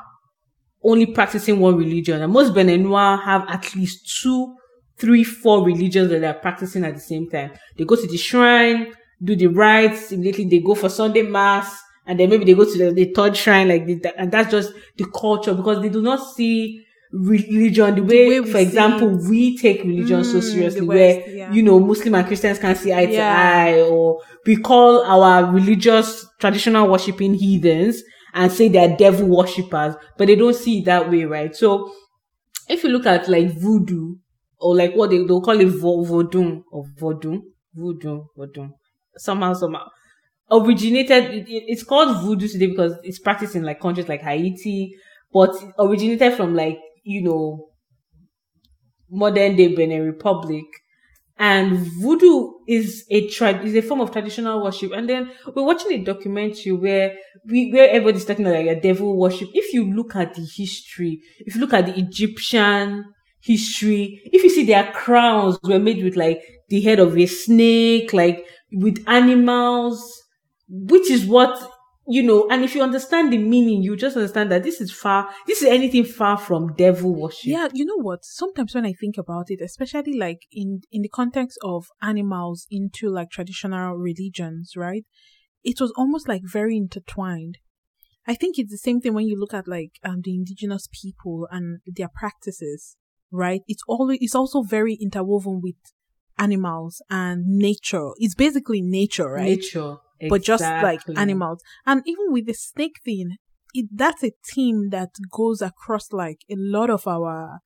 [0.83, 4.55] only practicing one religion, and most Beninois have at least two,
[4.97, 7.51] three, four religions that they're practicing at the same time.
[7.77, 10.45] They go to the shrine, do the rites immediately.
[10.45, 13.67] They go for Sunday mass, and then maybe they go to the, the third shrine,
[13.67, 18.39] like the, and that's just the culture because they do not see religion the way,
[18.39, 19.29] way for example, it.
[19.29, 21.51] we take religion so Mm, seriously, the where yeah.
[21.53, 26.25] you know Muslim and Christians can't see eye to eye, or we call our religious
[26.39, 28.01] traditional worshipping heathens
[28.33, 31.53] and say they're devil worshippers, but they don't see it that way, right?
[31.55, 31.91] So
[32.69, 34.15] if you look at like voodoo
[34.59, 37.41] or like what they they'll call it vo- vodun or vodun,
[37.73, 38.71] voodoo, vodun,
[39.17, 39.85] somehow somehow
[40.49, 41.33] originated.
[41.33, 44.95] It- it's called voodoo today because it's practiced in like countries like Haiti,
[45.33, 47.69] but originated from like you know
[49.09, 50.65] modern day Benin Republic.
[51.37, 54.91] And voodoo is a tra- is a form of traditional worship.
[54.93, 59.17] And then we're watching a documentary where we where everybody's talking about like a devil
[59.17, 59.49] worship.
[59.53, 63.05] If you look at the history, if you look at the Egyptian
[63.41, 68.13] history, if you see their crowns were made with like the head of a snake,
[68.13, 70.21] like with animals,
[70.69, 71.70] which is what
[72.11, 75.29] you know, and if you understand the meaning, you just understand that this is far,
[75.47, 77.45] this is anything far from devil worship.
[77.45, 78.25] Yeah, you know what?
[78.25, 83.09] Sometimes when I think about it, especially like in in the context of animals into
[83.09, 85.05] like traditional religions, right?
[85.63, 87.59] It was almost like very intertwined.
[88.27, 91.47] I think it's the same thing when you look at like um the indigenous people
[91.49, 92.97] and their practices,
[93.31, 93.61] right?
[93.67, 95.75] It's always it's also very interwoven with
[96.37, 98.09] animals and nature.
[98.17, 99.57] It's basically nature, right?
[99.57, 99.97] Nature.
[100.29, 101.61] But just like animals.
[101.85, 103.37] And even with the snake thing,
[103.73, 107.59] it that's a theme that goes across like a lot of our,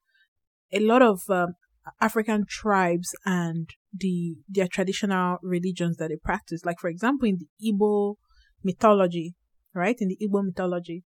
[0.72, 1.56] a lot of um,
[2.02, 6.66] African tribes and the their traditional religions that they practice.
[6.66, 8.16] Like for example, in the Igbo
[8.64, 9.36] mythology,
[9.74, 9.96] right?
[10.00, 11.04] In the Igbo mythology,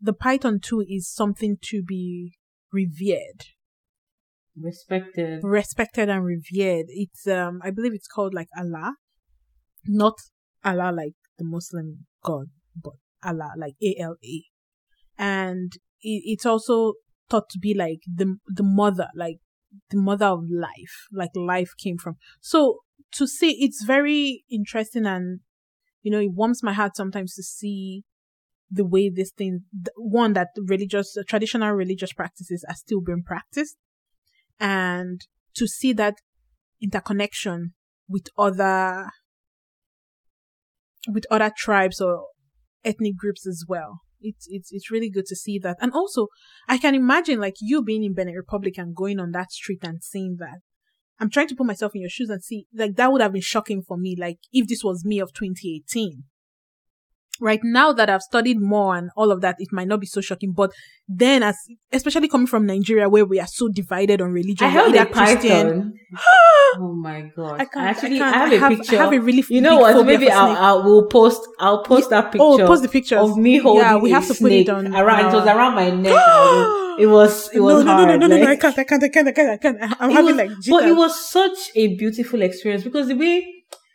[0.00, 2.34] the python too is something to be
[2.72, 3.46] revered
[4.56, 5.40] Respected.
[5.42, 6.86] respected and revered.
[6.88, 8.94] It's um I believe it's called like Allah.
[9.86, 10.14] Not
[10.64, 12.46] Allah like the Muslim God,
[12.80, 14.44] but Allah like A L A.
[15.18, 15.72] And
[16.02, 16.94] it, it's also
[17.30, 19.38] thought to be like the the mother, like
[19.90, 22.16] the mother of life, like life came from.
[22.40, 22.80] So
[23.12, 25.40] to see it's very interesting and
[26.02, 28.04] you know, it warms my heart sometimes to see
[28.70, 29.60] the way this thing
[29.96, 33.76] one that religious traditional religious practices are still being practiced
[34.58, 35.20] and
[35.54, 36.14] to see that
[36.82, 37.74] interconnection
[38.08, 39.10] with other
[41.08, 42.26] with other tribes or
[42.84, 45.76] ethnic groups as well it's it's it's really good to see that.
[45.80, 46.28] And also,
[46.68, 50.02] I can imagine like you being in Benin Republic and going on that street and
[50.02, 50.60] seeing that.
[51.20, 53.42] I'm trying to put myself in your shoes and see like that would have been
[53.42, 54.16] shocking for me.
[54.18, 56.24] Like if this was me of 2018
[57.40, 60.20] right now that I've studied more and all of that, it might not be so
[60.20, 60.52] shocking.
[60.52, 60.72] But
[61.08, 61.56] then, as
[61.92, 65.06] especially coming from Nigeria, where we are so divided on religion, I have either a
[65.06, 65.94] Christian.
[66.76, 67.60] oh my god!
[67.60, 67.86] I can't.
[67.86, 68.34] Actually, I, I, can't.
[68.34, 68.96] have I a have, picture.
[68.96, 70.06] I have a really you know what?
[70.06, 70.80] Maybe I'll.
[70.80, 71.46] I will post.
[71.58, 72.64] I'll post that oh, picture.
[72.64, 73.82] Oh, post the picture of me holding.
[73.82, 75.32] Yeah, we have to put it on around.
[75.32, 76.12] It was around my neck.
[76.98, 77.50] it was.
[77.52, 78.08] It was no, hard.
[78.08, 79.78] no, no, no, no, no, I can't, I can't, I can't, I can't, I can't.
[80.00, 83.53] I'm it having was- like, but it was such a beautiful experience because the way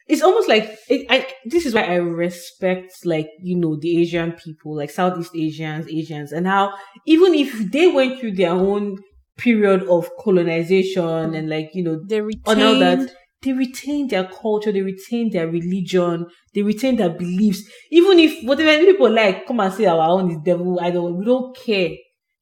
[0.10, 1.28] it's almost like it, I.
[1.46, 6.32] This is why I respect, like you know, the Asian people, like Southeast Asians, Asians,
[6.32, 6.74] and how
[7.06, 8.98] even if they went through their own
[9.38, 13.10] period of colonization and like you know they and all that
[13.42, 17.62] they retain their culture, they retain their religion, they retain their beliefs.
[17.92, 21.56] Even if whatever people like come and say our own is devil idol, we don't
[21.56, 21.92] care.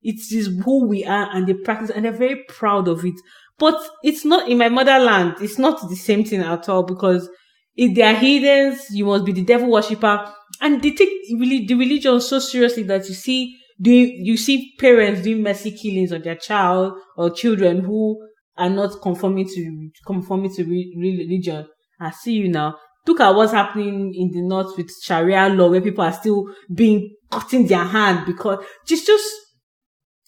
[0.01, 3.15] It's just who we are and they practice and they're very proud of it.
[3.59, 7.29] But it's not in my motherland, it's not the same thing at all because
[7.77, 10.33] if they are heathens, you must be the devil worshipper.
[10.61, 15.21] And they take really the religion so seriously that you see doing you see parents
[15.21, 18.19] doing mercy killings on their child or children who
[18.57, 21.67] are not conforming to conforming to re- religion.
[21.99, 22.75] I see you now.
[23.05, 27.15] Look at what's happening in the north with Sharia law, where people are still being
[27.31, 29.29] cutting their hand because it's just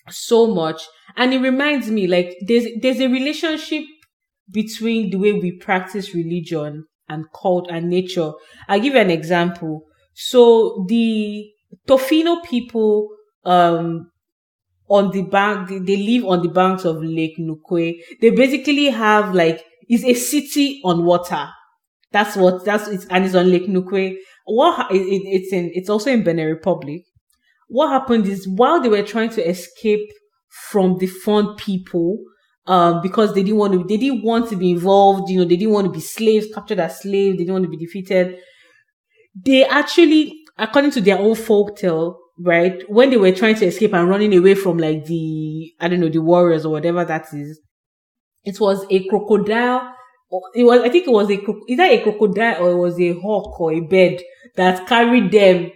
[0.10, 0.82] so much.
[1.16, 3.84] And it reminds me, like there's there's a relationship
[4.52, 8.32] between the way we practice religion and cult and nature.
[8.68, 9.86] I'll give you an example.
[10.14, 11.50] So the
[11.88, 13.10] Tofinu people,
[13.46, 14.12] um,
[14.90, 17.96] on the bank, they live on the banks of Lake Nokoué.
[18.22, 21.48] They basically have like, it's a city on water.
[22.12, 24.16] That's what, that's, it's, and it's on Lake Nokoué.
[24.46, 27.04] What, it, it- it's in, it's also in Benin Republic.
[27.68, 30.10] What happened is while they were trying to escape
[30.70, 32.18] from the Fon people,
[32.70, 35.58] um, because they didn't want to, they didn't want to be involved, you know, they
[35.58, 38.38] didn't want to be slaves, captured as slaves, they didn't want to be defeated.
[39.34, 44.08] They actually, according to their own folktale, right, when they were trying to escape and
[44.08, 47.60] running away from like the, I don't know, the warriors or whatever that is,
[48.44, 49.92] it was a crocodile.
[50.54, 53.60] It was, I think it was a, either a crocodile or it was a hawk
[53.60, 54.22] or a bird
[54.58, 55.72] that carried them,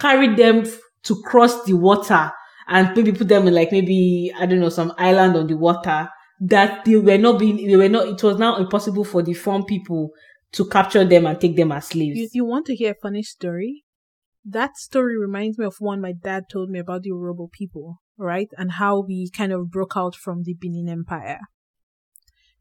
[0.00, 0.64] carried them
[1.02, 2.32] to cross the water
[2.68, 6.08] and maybe put them in like maybe, I don't know, some island on the water
[6.40, 9.64] that they were not being, they were not, it was now impossible for the Fon
[9.64, 10.10] people
[10.52, 12.18] to capture them and take them as slaves.
[12.18, 13.84] You, you want to hear a funny story?
[14.44, 18.48] That story reminds me of one my dad told me about the Urhobo people, right?
[18.58, 21.38] And how we kind of broke out from the Benin Empire.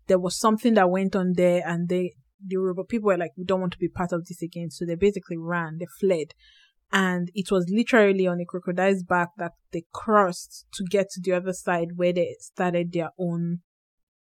[0.08, 2.14] There was something that went on there and they,
[2.46, 4.70] the Urhobo people were like, we don't want to be part of this again.
[4.70, 6.34] So they basically ran, they fled.
[6.91, 11.34] And it was literally on a crocodile's back that they crossed to get to the
[11.34, 13.60] other side where they started their own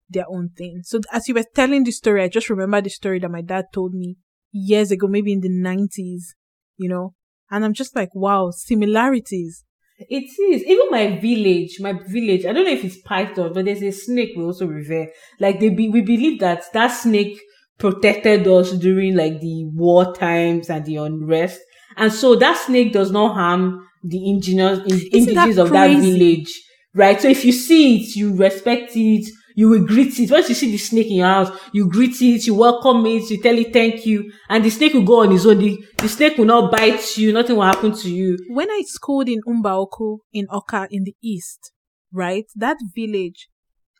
[0.09, 0.81] their own thing.
[0.83, 3.65] So as you were telling the story, I just remember the story that my dad
[3.73, 4.17] told me
[4.51, 6.35] years ago, maybe in the nineties,
[6.75, 7.13] you know,
[7.49, 9.63] and I'm just like, wow, similarities.
[9.97, 10.63] It is.
[10.63, 14.31] Even my village, my village, I don't know if it's python, but there's a snake
[14.35, 15.11] we also revere.
[15.39, 17.39] Like they be, we believe that that snake
[17.77, 21.59] protected us during like the war times and the unrest.
[21.97, 24.79] And so that snake does not harm the indigenous,
[25.11, 26.51] indigenous of that village.
[26.93, 27.21] Right?
[27.21, 30.31] So if you see it, you respect it, you will greet it.
[30.31, 33.41] Once you see the snake in your house, you greet it, you welcome it, you
[33.41, 35.59] tell it thank you, and the snake will go on his own.
[35.59, 38.37] The, the snake will not bite you, nothing will happen to you.
[38.49, 41.71] When I schooled in Umbaoku in Awka in the east,
[42.11, 43.49] right, that village,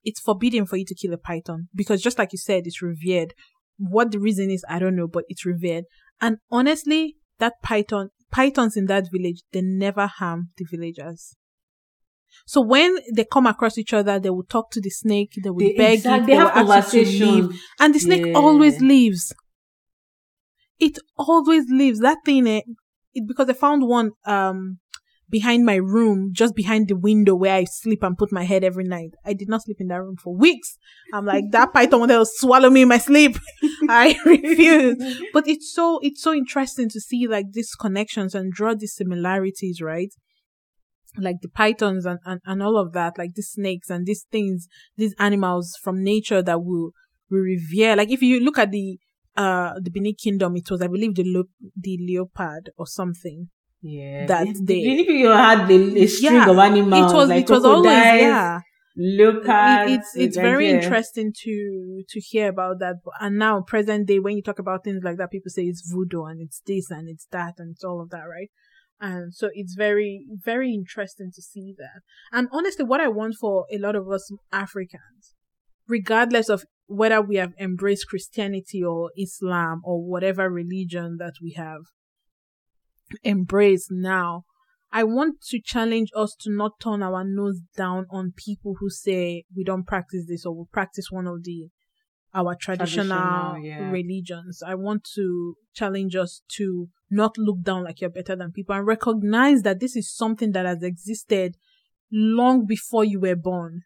[0.03, 3.33] it's forbidden for you to kill a python because just like you said, it's revered.
[3.77, 5.85] What the reason is, I don't know, but it's revered.
[6.19, 11.35] And honestly, that python, pythons in that village, they never harm the villagers.
[12.45, 15.59] So when they come across each other, they will talk to the snake, they will
[15.59, 17.59] They, beg exact- it, they they, have ask to leave, conversation.
[17.81, 18.33] and the snake Yeah.
[18.35, 19.33] always leaves.
[20.79, 21.99] It always leaves.
[21.99, 22.61] That thing, eh,
[23.13, 24.79] it, because I found one um
[25.31, 28.83] behind my room, just behind the window where I sleep and put my head every
[28.83, 29.11] night.
[29.25, 30.77] I did not sleep in that room for weeks.
[31.13, 33.37] I'm like that python wanted to swallow me in my sleep.
[33.89, 35.21] I refuse.
[35.33, 39.81] But it's so it's so interesting to see like these connections and draw these similarities,
[39.81, 40.13] right?
[41.17, 44.67] Like the pythons and, and, and all of that, like the snakes and these things,
[44.95, 46.91] these animals from nature that will
[47.29, 47.95] we revere.
[47.95, 48.99] Like if you look at the
[49.37, 53.49] uh the Benin Kingdom, it was I believe the lo- the leopard or something.
[53.81, 54.25] Yeah.
[54.27, 55.73] that It- they- Many people had a,
[56.03, 57.11] a string Yeah, of animals.
[57.11, 58.59] it was like it was always yeah.
[58.95, 59.91] leopards.
[59.91, 62.95] It- it's it's very interesting to to hear about that.
[63.19, 66.23] And now present day, when you talk about things like that, people say it's voodoo
[66.25, 68.49] and it's this and it's that and it's all of that, right?
[68.99, 72.01] And so it's very, very interesting to see that.
[72.31, 75.33] And honestly, what I want for a lot of us Africans,
[75.87, 81.81] regardless of whether we have embraced Christianity or Islam or whatever religion that we have
[83.23, 84.45] embraced now,
[84.91, 89.45] I want to challenge us to not turn our nose down on people who say
[89.55, 91.69] we don't practice this or we practice one of the
[92.33, 93.89] our traditional, traditional yeah.
[93.89, 94.61] religions.
[94.65, 98.87] I want to challenge us to not look down like you're better than people and
[98.87, 101.57] recognize that this is something that has existed
[102.11, 103.81] long before you were born.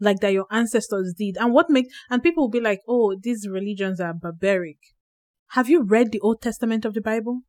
[0.00, 1.36] Like that your ancestors did.
[1.36, 4.78] And what makes, and people will be like, oh, these religions are barbaric.
[5.48, 7.42] Have you read the Old Testament of the Bible?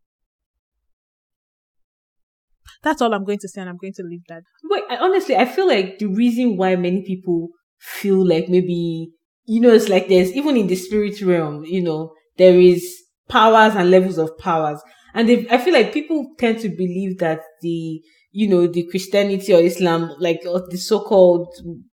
[2.84, 4.44] That's all I'm going to say, and I'm going to leave that.
[4.70, 7.50] But honestly, I feel like the reason why many people
[7.80, 9.12] feel like maybe
[9.46, 13.76] you know, it's like there's even in the spirit realm, you know, there is powers
[13.76, 14.82] and levels of powers.
[15.14, 18.02] And I feel like people tend to believe that the,
[18.32, 21.48] you know, the Christianity or Islam, like the so-called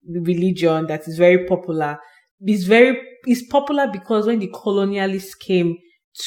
[0.08, 2.00] religion that is very popular,
[2.48, 5.78] is very, is popular because when the colonialists came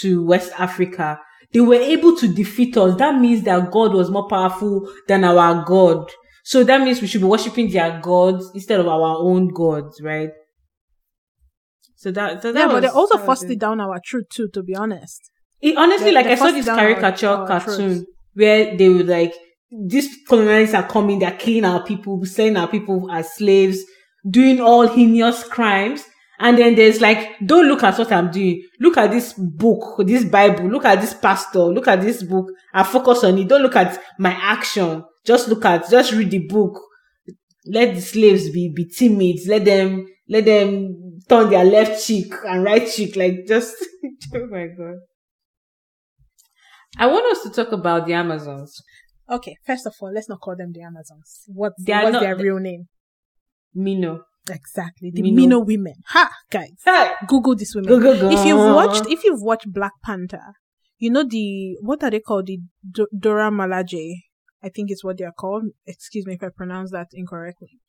[0.00, 1.18] to West Africa,
[1.52, 2.96] they were able to defeat us.
[2.98, 6.10] That means that God was more powerful than our God.
[6.44, 10.30] So that means we should be worshiping their gods instead of our own gods, right?
[11.96, 14.48] So that, so that yeah, was, but they also forced it down our truth too.
[14.54, 15.20] To be honest,
[15.60, 18.06] it, honestly, they, like they I saw this caricature our, our cartoon truth.
[18.34, 19.32] where they were like,
[19.70, 23.78] these colonialists are coming, they're killing our people, selling our people as slaves,
[24.28, 26.04] doing all heinous crimes.
[26.42, 28.64] And then there's like, don't look at what I'm doing.
[28.80, 30.68] Look at this book, this Bible.
[30.68, 31.60] Look at this pastor.
[31.60, 33.46] Look at this book I focus on it.
[33.46, 35.04] Don't look at my action.
[35.24, 36.80] Just look at, just read the book.
[37.66, 39.36] Let the slaves be, be timid.
[39.46, 43.76] Let them, let them turn their left cheek and right cheek, like just,
[44.34, 44.96] oh my God.
[46.98, 48.82] I want us to talk about the Amazons.
[49.30, 51.44] Okay, first of all, let's not call them the Amazons.
[51.46, 52.88] What's, what's their real name?
[53.74, 54.24] Mino.
[54.50, 55.10] Exactly.
[55.12, 55.94] The Mino, Mino women.
[56.08, 56.72] Ha, guys.
[56.84, 57.12] Hey.
[57.26, 57.88] Google this women.
[57.88, 58.30] Google, go, go.
[58.30, 60.54] If you've watched, if you've watched Black Panther,
[60.98, 62.46] you know the, what are they called?
[62.46, 62.58] The
[62.90, 64.14] D- Dora Milaje.
[64.62, 65.64] I think it's what they are called.
[65.86, 67.80] Excuse me if I pronounce that incorrectly.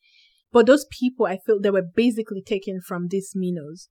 [0.52, 3.88] But those people, I feel they were basically taken from these Minos.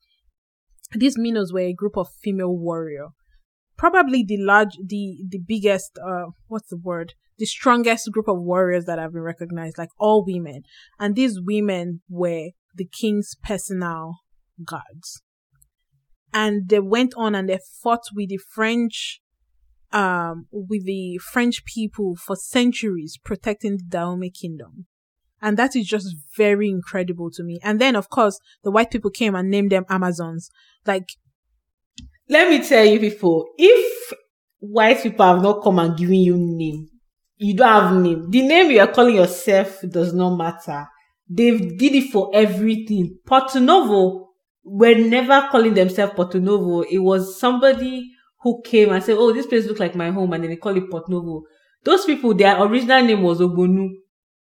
[0.94, 3.08] These Minos were a group of female warrior.
[3.78, 7.14] Probably the large, the, the biggest, uh, what's the word?
[7.38, 10.64] The strongest group of warriors that have been recognized, like all women.
[11.00, 14.18] And these women were the king's personal
[14.64, 15.22] guards.
[16.34, 19.22] And they went on and they fought with the French
[19.94, 24.88] um, with the French people for centuries, protecting the Dahomey kingdom.
[25.42, 27.60] And that is just very incredible to me.
[27.64, 30.50] And then, of course, the white people came and named them Amazons.
[30.86, 31.10] Like,
[32.28, 34.14] let me tell you people, if
[34.60, 36.88] white people have not come and given you name,
[37.44, 38.30] you don't have name.
[38.30, 40.88] The name you are calling yourself does not matter.
[41.30, 43.18] They did it for everything.
[43.26, 44.30] Porto Novo
[44.64, 46.82] were never calling themselves Porto Novo.
[46.82, 50.44] It was somebody who came and said, "Oh, this place looks like my home," and
[50.44, 51.44] then they call it Porto Novo.
[51.84, 53.90] Those people, their original name was Ogbonu.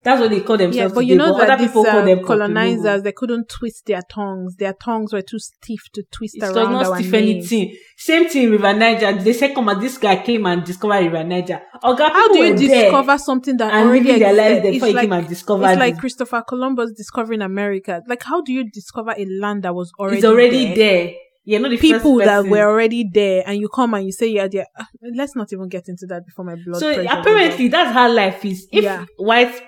[0.09, 0.91] That's what they call themselves.
[0.93, 4.57] Yeah, but you know that these um, colonizers they couldn't twist their tongues.
[4.57, 6.53] Their tongues were too stiff to twist it around.
[6.53, 7.77] It does not stiff anything.
[7.95, 9.23] Same thing in River Niger.
[9.23, 12.57] They said, "Come on, this guy came and discovered River Niger." Oga, How do you
[12.57, 15.67] discover something that already lives before like, came and discovered?
[15.67, 18.03] It's like Christopher Columbus discovering America.
[18.09, 20.17] Like, how do you discover a land that was already?
[20.17, 21.13] It's already there.
[21.45, 21.61] there.
[21.61, 24.69] Not the people that were already there, and you come and you say you're there.
[24.75, 24.85] Uh,
[25.15, 26.81] let's not even get into that before my blood.
[26.81, 28.67] So apparently, that's how life is.
[28.73, 29.05] If yeah.
[29.19, 29.61] white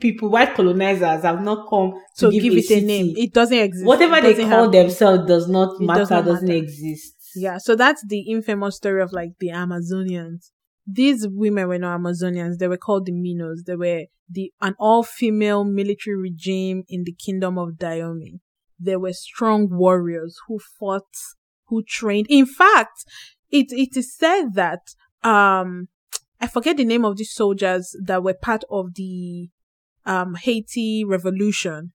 [0.00, 3.14] people, white colonizers have not come to, give, give, it a, name.
[3.16, 3.86] It doesn't exist.
[3.86, 6.58] Whatever they call themselves does not matter, doesn't matter.
[6.58, 7.14] exist.
[7.36, 10.50] Yeah, so that's the infamous story of like the Amazonians.
[10.86, 13.64] These women were not Amazonians, they were called the Minos.
[13.66, 18.40] They were the an all female military regime in the kingdom of Dahomey.
[18.78, 21.02] They were strong warriors who fought,
[21.66, 22.26] who trained.
[22.28, 23.04] In fact,
[23.50, 24.80] it it is said that
[25.22, 25.88] um
[26.40, 29.48] I forget the name of these soldiers that were part of the
[30.06, 31.92] um, Haiti revolution,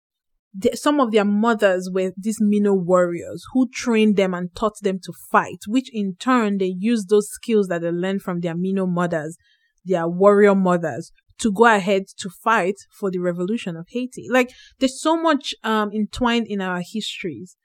[0.53, 4.99] the, some of their mothers were these Mino warriors who trained them and taught them
[5.03, 8.85] to fight, which in turn they used those skills that they learned from their Mino
[8.85, 9.37] mothers,
[9.85, 14.27] their warrior mothers, to go ahead to fight for the revolution of Haiti.
[14.29, 17.55] Like there's so much um entwined in our histories.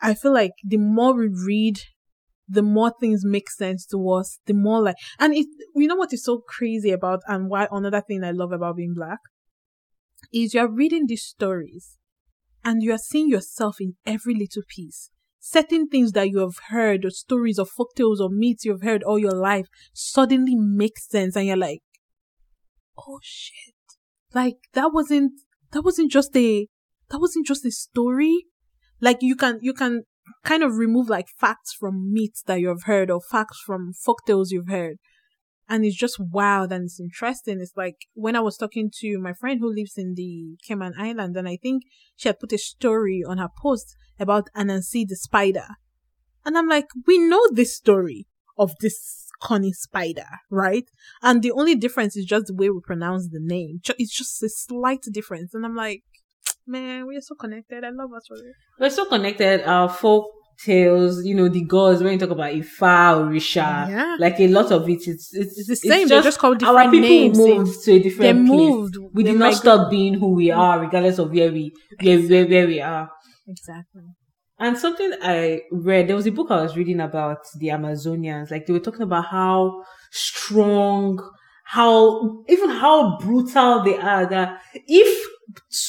[0.00, 1.80] I feel like the more we read
[2.50, 6.12] the more things make sense to us, the more like, and it, you know what
[6.12, 9.18] is so crazy about, and why another thing I love about being black
[10.32, 11.98] is you're reading these stories
[12.64, 15.10] and you're seeing yourself in every little piece.
[15.40, 19.18] certain things that you have heard or stories or folktales or myths you've heard all
[19.18, 21.80] your life suddenly make sense and you're like,
[22.96, 23.74] oh shit.
[24.34, 25.32] Like that wasn't,
[25.72, 26.68] that wasn't just a,
[27.08, 28.46] that wasn't just a story.
[29.00, 30.02] Like you can, you can
[30.44, 34.68] kind of remove like facts from myths that you've heard or facts from folktales you've
[34.68, 34.96] heard.
[35.68, 37.60] And it's just wild and it's interesting.
[37.60, 41.36] It's like when I was talking to my friend who lives in the Cayman Island
[41.36, 41.84] and I think
[42.16, 45.66] she had put a story on her post about Anansi the spider.
[46.44, 48.26] And I'm like, we know this story
[48.58, 50.84] of this Connie spider, right?
[51.22, 53.80] And the only difference is just the way we pronounce the name.
[53.96, 55.54] It's just a slight difference.
[55.54, 56.02] And I'm like,
[56.70, 57.84] man, we are so connected.
[57.84, 58.54] I love us for it.
[58.78, 59.62] We're so connected.
[59.68, 60.24] Our folk
[60.64, 64.16] tales, you know, the gods, when you talk about Ifa or Risha, Yeah.
[64.18, 66.06] like a lot of it, it's, it's, It's the same.
[66.08, 67.38] They're just called our different people names.
[67.38, 68.58] moved to a different They place.
[68.58, 68.96] moved.
[69.14, 72.46] We They did not stop being who we are, regardless of where we, where, where,
[72.46, 73.10] where we are.
[73.48, 74.02] Exactly.
[74.58, 78.50] And something I read, there was a book I was reading about the Amazonians.
[78.50, 81.18] Like they were talking about how strong,
[81.64, 84.26] how even how brutal they are.
[84.26, 85.19] That if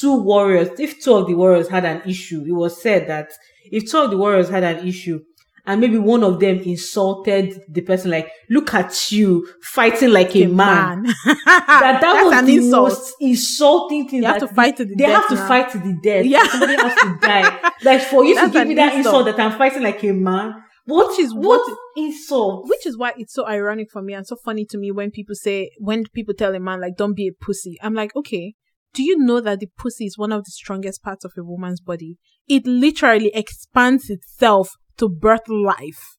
[0.00, 3.30] two warriors, if two of the warriors had an issue, it was said that
[3.64, 5.20] if two of the warriors had an issue,
[5.64, 10.46] and maybe one of them insulted the person, like, look at you fighting like a,
[10.46, 11.04] man.
[11.46, 12.88] That that was the insult.
[12.88, 14.22] most insulting thing.
[14.22, 14.98] You have to fight to the death.
[14.98, 15.48] They death have to now.
[15.48, 16.24] fight to the death.
[16.26, 16.46] Yeah.
[16.48, 17.70] Somebody has to die.
[17.84, 19.26] Like for you to give me that insult.
[19.26, 19.36] insult.
[19.36, 20.54] that I'm fighting like a man.
[20.84, 22.68] What Which is what what- insult?
[22.68, 25.34] Which is why it's so ironic for me and so funny to me when people
[25.36, 27.78] say, when people tell a man, like, don't be a pussy.
[27.82, 28.54] I'm like, okay,
[28.94, 31.80] do you know that the pussy is one of the strongest parts of a woman's
[31.80, 32.18] body?
[32.48, 36.16] It literally expands itself to birth life.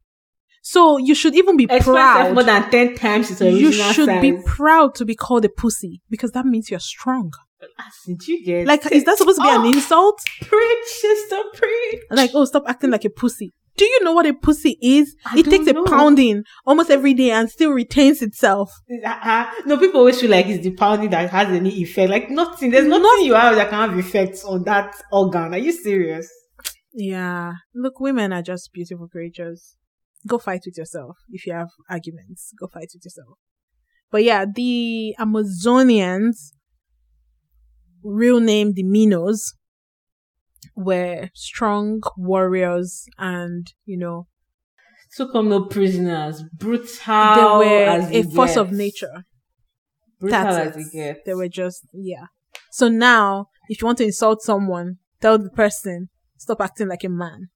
[0.61, 2.33] So you should even be proud.
[2.33, 4.21] more than ten times its original You should size.
[4.21, 7.31] be proud to be called a pussy because that means you're strong.
[7.79, 10.19] Ah, did you get Like, is that supposed to be Oh, an ah, insult?
[10.41, 12.01] preach, sister, preach?
[12.11, 13.53] Like, oh, stop acting like a pussy.
[13.75, 15.15] Do you know what a pussy is?
[15.25, 18.71] I it takes a pounding almost every day and still retains itself.
[19.03, 19.51] Uh-uh.
[19.65, 22.09] No, people always feel like it's the pounding that has any effect.
[22.11, 22.69] Like nothing.
[22.69, 25.53] There's Not- nothing you have that can have effects on that organ.
[25.53, 26.29] Are you serious?
[26.93, 27.53] Yeah.
[27.73, 29.75] Look, women are just beautiful creatures.
[30.27, 32.53] Go fight with yourself if you have arguments.
[32.59, 33.39] Go fight with yourself.
[34.11, 36.51] But yeah, the Amazonians,
[38.03, 39.53] real name the Minos,
[40.75, 44.27] were strong warriors and, you know,
[45.15, 46.41] Took on no prisoners.
[46.53, 49.25] Brutal they were as a force of nature.
[50.19, 51.19] Brutal That's as it gets.
[51.23, 52.25] They were just, yeah.
[52.71, 57.09] So now, if you want to insult someone, tell the person, stop acting like a
[57.09, 57.49] man.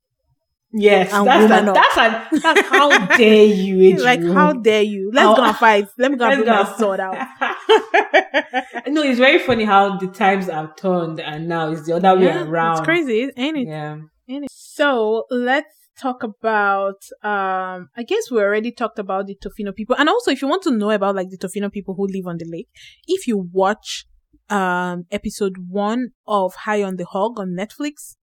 [0.73, 5.11] Yes, that's a, that's a, that's how dare you, like, how dare you?
[5.13, 5.87] Let's How- go and fight.
[5.97, 7.13] Let me go and bring my sword out.
[8.87, 12.27] no, it's very funny how the times have turned and now it's the other way
[12.27, 12.79] around.
[12.79, 13.67] It's crazy, ain't it?
[13.67, 13.97] Yeah.
[14.27, 14.49] Ain't it?
[14.51, 19.95] So let's talk about um I guess we already talked about the Tofinu people.
[19.97, 22.37] And also if you want to know about like the Tofinu people who live on
[22.37, 22.67] the lake,
[23.07, 24.05] if you watch
[24.49, 28.15] um episode one of High on the Hog on Netflix,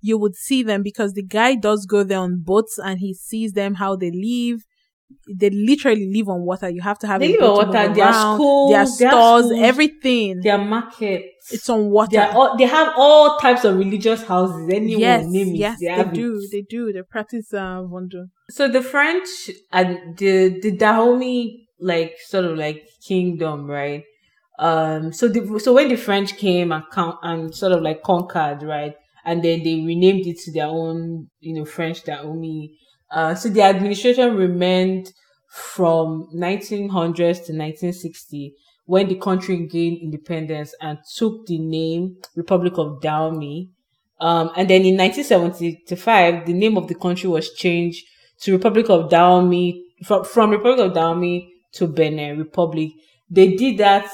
[0.00, 3.52] you would see them because the guy does go there on boats and he sees
[3.52, 4.64] them how they live.
[5.28, 6.68] They literally live on water.
[6.68, 7.88] You have to have They a live on water.
[7.88, 8.36] move Their around.
[8.36, 10.40] schools, their stores, schools, everything.
[10.40, 11.52] Their markets.
[11.52, 12.12] It's on water.
[12.12, 14.68] They, all, they have all types of religious houses.
[14.72, 15.56] Anyone yes, name it.
[15.56, 16.14] yes, they, they, have it.
[16.14, 16.48] do.
[16.52, 16.92] They do.
[16.92, 18.26] They practice uh, voodoo.
[18.50, 19.28] So the French
[19.72, 24.04] and the the Dahomey like sort of like kingdom, right?
[24.60, 25.12] Um.
[25.12, 28.94] So the so when the French came and con- and sort of like conquered, right,
[29.24, 32.76] and then they renamed it to their own, you know, French Dahomey.
[33.10, 33.34] Uh.
[33.34, 35.12] So the administration remained
[35.50, 38.54] from 1900s to 1960
[38.86, 43.68] when the country gained independence and took the name Republic of Dahomey.
[44.20, 48.04] Um, and then in 1975, the name of the country was changed
[48.40, 52.90] to Republic of Dahomey, from, from Republic of Dahomey to Benin Republic.
[53.30, 54.10] They did that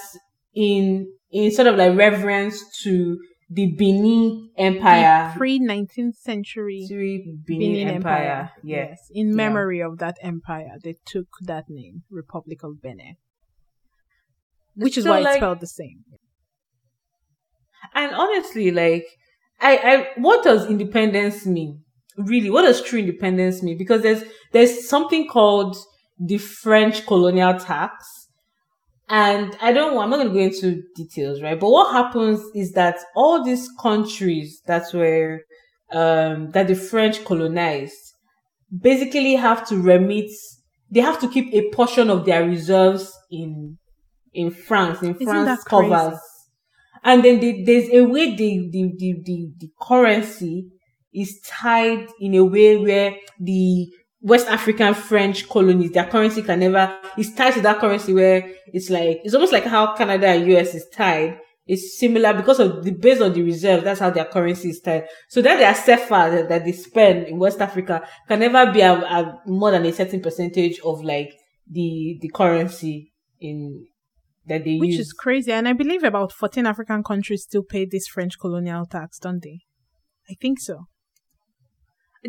[0.55, 3.19] in, in sort of like reverence to
[3.49, 5.33] the Benin Empire.
[5.37, 7.95] Pre nineteenth century Benin, Benin Empire.
[7.97, 8.51] Empire.
[8.63, 8.99] Yes.
[9.13, 9.35] In Yeah.
[9.35, 13.17] memory of that empire, they took that name, Republic of Benin.
[14.75, 16.05] Which is So, why it's spelled the same.
[17.95, 19.07] And honestly, like,
[19.61, 21.83] I, I, what does independence mean?
[22.19, 23.79] Really, what does true independence mean?
[23.79, 25.77] Because there's, there's something called
[26.19, 28.07] the French colonial tax.
[29.09, 31.59] And I don't, I'm not going to go into details, right?
[31.59, 35.43] But what happens is that all these countries that were,
[35.93, 37.95] um, that the French colonized
[38.77, 40.31] basically have to remit,
[40.91, 43.79] they have to keep a portion of their reserves in,
[44.35, 45.89] in France, in Isn't France that crazy?
[45.91, 46.19] covers.
[47.05, 50.67] And then the, there's a way the, the, the, the, the currency
[51.15, 53.87] is tied in a way where the
[54.27, 58.91] West African French colonies, their currency can never, is tied to that currency where it's
[58.91, 61.39] like, it's almost like how Canada and US is tied.
[61.65, 65.07] It's similar because of the, based on the reserve, that's how their currency is tied.
[65.29, 68.95] So that their CFA that, that they spend in West Africa can never be a,
[68.95, 71.33] a, more than a certain percentage of like
[71.71, 73.87] the, the currency in,
[74.47, 74.81] that they use.
[74.81, 75.07] Which use.
[75.07, 75.53] is crazy.
[75.53, 79.61] And I believe about 14 African countries still pay this French colonial tax, don't they?
[80.29, 80.87] I think so.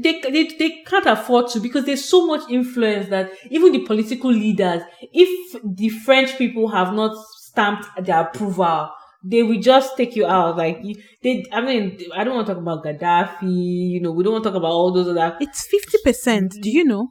[0.02, 4.32] They, they they can't afford to because there's so much influence that even the political
[4.32, 8.90] leaders, if the French people have not stamped their approval,
[9.24, 10.58] they will just take you out.
[10.58, 10.82] Like
[11.24, 13.92] they, I mean, I don't want to talk about Gaddafi.
[13.92, 15.38] You know, we don't want to talk about all those other.
[15.40, 16.54] It's fifty percent.
[16.62, 17.10] Do you know?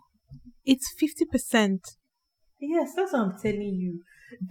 [0.64, 1.80] It's fifty percent.
[2.60, 4.00] Yes, that's what I'm telling you.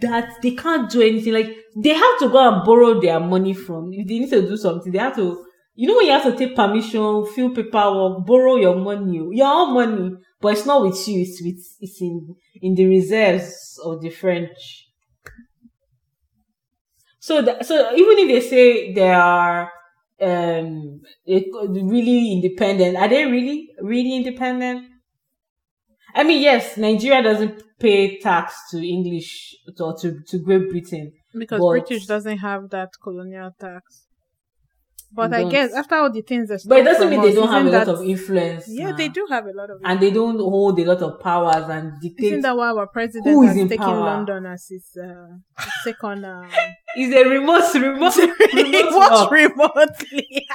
[0.00, 1.32] That they can't do anything.
[1.32, 3.90] Like they have to go and borrow their money from.
[3.92, 5.45] If they need to do something, they have to
[5.76, 9.74] you know when you have to take permission, fill paperwork, borrow your money, your own
[9.74, 11.20] money, but it's not with you.
[11.20, 14.88] It's with it's in in the reserves of the French.
[17.18, 19.70] So that, so even if they say they are
[20.20, 24.86] um really independent, are they really really independent?
[26.14, 31.60] I mean, yes, Nigeria doesn't pay tax to English or to, to Great Britain because
[31.60, 34.05] British doesn't have that colonial tax.
[35.16, 37.66] But I guess after all the things that but it doesn't mean they don't have
[37.66, 38.64] a that, lot of influence.
[38.68, 39.84] Yeah, they do have a lot of, influence.
[39.84, 42.26] and they don't hold a lot of powers and dictate.
[42.26, 44.00] Isn't that why our president has taken power?
[44.00, 46.24] London as his, uh, second?
[46.24, 46.44] Uh,
[46.96, 50.46] He's a remote, remote, remote he works remotely.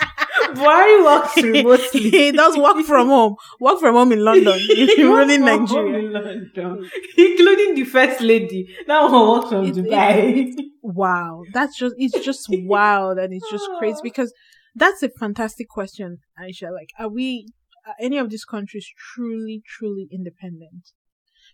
[0.56, 2.10] Buhari works remotely.
[2.10, 3.36] he does work from home.
[3.60, 8.68] Work from home in London, including Nigeria, in London, including the first lady.
[8.88, 10.48] That one works from it, Dubai.
[10.58, 14.34] It, wow, that's just it's just wild and it's just crazy because
[14.74, 16.74] that's a fantastic question, Aisha.
[16.74, 17.50] Like, are we,
[17.86, 20.89] are any of these countries truly, truly independent?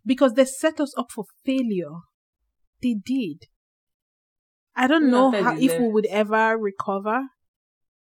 [0.05, 2.03] Because they set us up for failure.
[2.81, 3.47] They did.
[4.77, 7.23] I don't know how, if we would ever recover,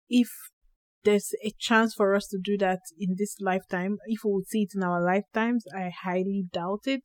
[0.09, 0.29] if
[1.05, 3.99] there's a chance for us to do that in this lifetime.
[4.07, 7.03] If we would see it in our lifetimes, I highly doubt it.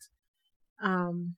[0.81, 1.35] Um,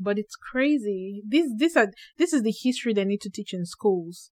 [0.00, 1.22] but it's crazy.
[1.26, 4.30] This, this are, this is the history they need to teach in schools.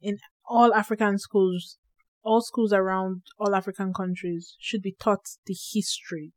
[0.00, 1.78] In all African schools,
[2.22, 6.32] all schools around all African countries should be taught the history.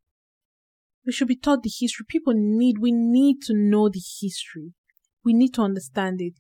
[1.06, 2.06] We should be taught the history.
[2.08, 4.74] People need, we need to know the history.
[5.24, 6.34] We need to understand it.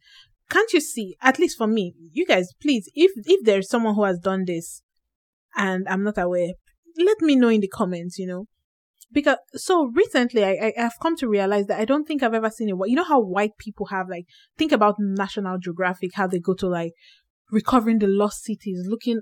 [0.49, 4.03] Can't you see, at least for me, you guys, please, if, if there's someone who
[4.03, 4.81] has done this
[5.55, 6.53] and I'm not aware,
[6.97, 8.47] let me know in the comments, you know.
[9.11, 12.49] Because, so recently I, I, have come to realize that I don't think I've ever
[12.49, 12.75] seen it.
[12.85, 14.25] You know how white people have like,
[14.57, 16.93] think about National Geographic, how they go to like
[17.51, 19.21] recovering the lost cities, looking,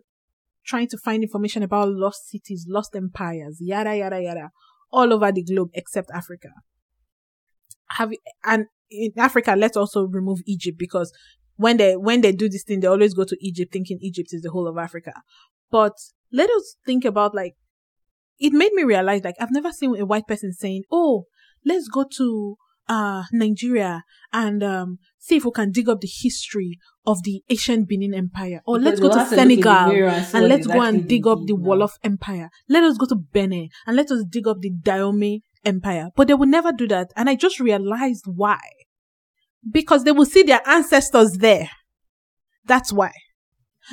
[0.65, 4.49] trying to find information about lost cities, lost empires, yada, yada, yada,
[4.91, 6.49] all over the globe except Africa.
[7.91, 11.11] Have, you, and in Africa, let's also remove Egypt because
[11.55, 14.41] when they, when they do this thing, they always go to Egypt thinking Egypt is
[14.43, 15.13] the whole of Africa.
[15.71, 15.93] But
[16.31, 17.55] let us think about like,
[18.39, 21.25] it made me realize like I've never seen a white person saying, Oh,
[21.65, 22.55] let's go to
[22.89, 27.87] uh Nigeria and um see if we can dig up the history of the ancient
[27.89, 28.61] Benin Empire.
[28.65, 31.91] Or because let's go to Senegal and, and let's go and dig up the Wolof
[32.03, 32.49] Empire.
[32.69, 36.09] Let us go to Benin and let us dig up the Dahomey Empire.
[36.15, 37.11] But they will never do that.
[37.15, 38.59] And I just realized why.
[39.69, 41.69] Because they will see their ancestors there.
[42.65, 43.11] That's why.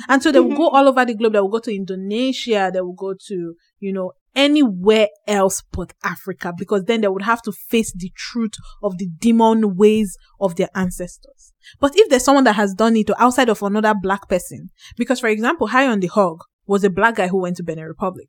[0.09, 1.33] And so they will go all over the globe.
[1.33, 2.69] They will go to Indonesia.
[2.73, 7.41] They will go to, you know, anywhere else but Africa because then they would have
[7.43, 8.53] to face the truth
[8.83, 11.53] of the demon ways of their ancestors.
[11.79, 15.27] But if there's someone that has done it outside of another black person, because for
[15.27, 18.27] example, High on the Hog was a black guy who went to Benin Republic.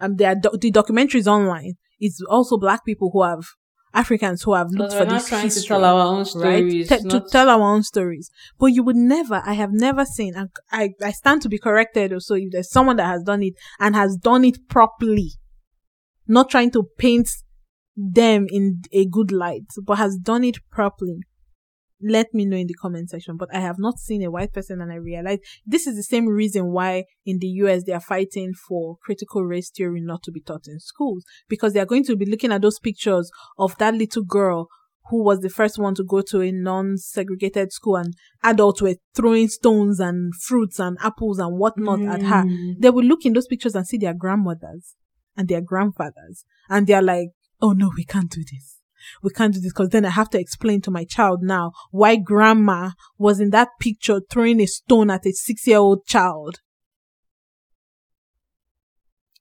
[0.00, 1.74] Um, there do- the documentary is online.
[2.00, 3.44] It's also black people who have
[3.94, 7.00] Africans who have looked for this history, to tell our own stories, right?
[7.10, 8.30] To tell our own stories.
[8.58, 12.12] But you would never, I have never seen, and I, I stand to be corrected.
[12.22, 15.32] So if there's someone that has done it and has done it properly,
[16.26, 17.28] not trying to paint
[17.96, 21.20] them in a good light, but has done it properly,
[22.00, 23.36] let me know in the comment section.
[23.36, 26.26] But I have not seen a white person and I realize this is the same
[26.26, 30.40] reason why in the US they are fighting for critical race theory not to be
[30.40, 33.94] taught in schools because they are going to be looking at those pictures of that
[33.94, 34.68] little girl
[35.10, 39.48] who was the first one to go to a non-segregated school and adults were throwing
[39.48, 42.12] stones and fruits and apples and whatnot mm.
[42.12, 42.44] at her.
[42.44, 42.74] Mm.
[42.78, 44.94] They will look in those pictures and see their grandmothers
[45.34, 47.30] and their grandfathers and they're like,
[47.62, 48.77] oh no, we can't do this
[49.22, 52.16] we can't do this because then I have to explain to my child now why
[52.16, 56.60] grandma was in that picture throwing a stone at a six year old child.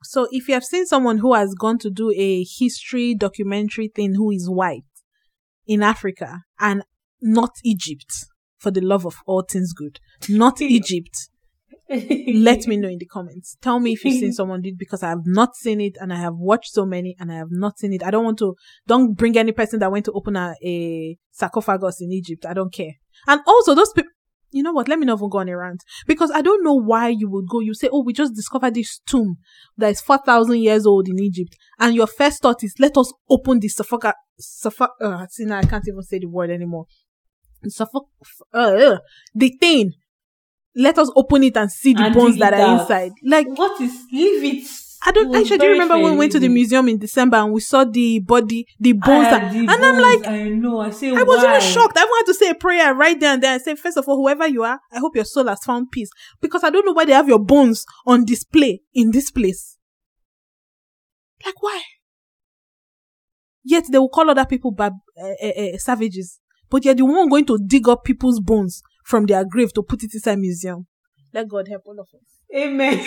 [0.03, 4.15] So if you have seen someone who has gone to do a history documentary thing
[4.15, 4.83] who is white
[5.65, 6.83] in Africa and
[7.21, 8.25] not Egypt,
[8.57, 9.99] for the love of all things good,
[10.29, 11.29] not Egypt,
[11.89, 13.57] let me know in the comments.
[13.61, 16.13] Tell me if you've seen someone do it because I have not seen it and
[16.13, 18.03] I have watched so many and I have not seen it.
[18.03, 18.55] I don't want to,
[18.87, 22.45] don't bring any person that went to open a, a sarcophagus in Egypt.
[22.45, 22.93] I don't care.
[23.27, 24.11] And also those people,
[24.51, 24.87] you know what?
[24.87, 27.47] Let me not even go on a rant because I don't know why you would
[27.49, 27.59] go.
[27.59, 29.35] You say, "Oh, we just discovered this tomb
[29.77, 33.11] that is four thousand years old in Egypt," and your first thought is, "Let us
[33.29, 36.85] open the sarcophagus." Sarcoph- uh, see now I can't even say the word anymore.
[37.65, 38.07] Sarcoph-
[38.53, 38.99] uh,
[39.35, 39.91] the thing
[40.77, 42.81] let us open it and see the And bones that are out.
[42.81, 43.11] inside.
[43.23, 44.67] Like, What is leave it?
[45.05, 47.53] I don't, Aisha, do you remember when we went to the museum in December and
[47.53, 49.27] we saw the body, the bones?
[49.27, 50.79] Ah, that, the and I'm like, I know.
[50.79, 51.49] I say, I was why?
[51.57, 51.97] even shocked.
[51.97, 53.53] I even had to say a prayer right there and then.
[53.53, 56.09] I said, first of all, whoever you are, I hope your soul has found peace.
[56.41, 59.77] Because I don't know why they have your bones on display in this place.
[61.45, 61.81] Like, why?
[63.63, 66.39] Yet they will call other people bab- uh, uh, uh, savages.
[66.69, 70.03] But you're the one going to dig up people's bones from their grave to put
[70.03, 70.85] it inside museum.
[71.33, 72.43] Let God help all of us.
[72.55, 73.05] Amen.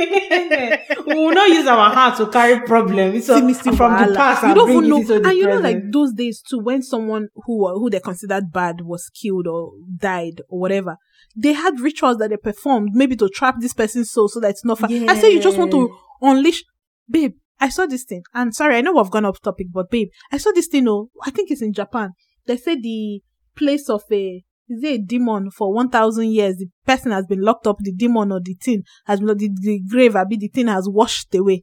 [0.00, 0.80] Amen.
[1.06, 4.12] we will not use our hands to carry problems so, See me see from the
[4.14, 6.42] past you don't bring even know, it into the and you know, like those days
[6.42, 10.96] too, when someone who who they considered bad was killed or died or whatever,
[11.36, 14.64] they had rituals that they performed, maybe to trap this person's soul so that it's
[14.64, 14.80] not.
[14.80, 16.64] Fa- I say you just want to unleash,
[17.08, 17.34] babe.
[17.60, 18.24] I saw this thing.
[18.34, 20.88] I'm sorry, I know we've gone off topic, but babe, I saw this thing.
[20.88, 22.10] Oh, I think it's in Japan.
[22.46, 23.22] They say the
[23.56, 26.56] place of a is it a demon for one thousand years?
[26.56, 27.78] The person has been locked up.
[27.80, 30.16] The demon or the thing has been the, the grave.
[30.16, 31.62] I be the thing has washed away.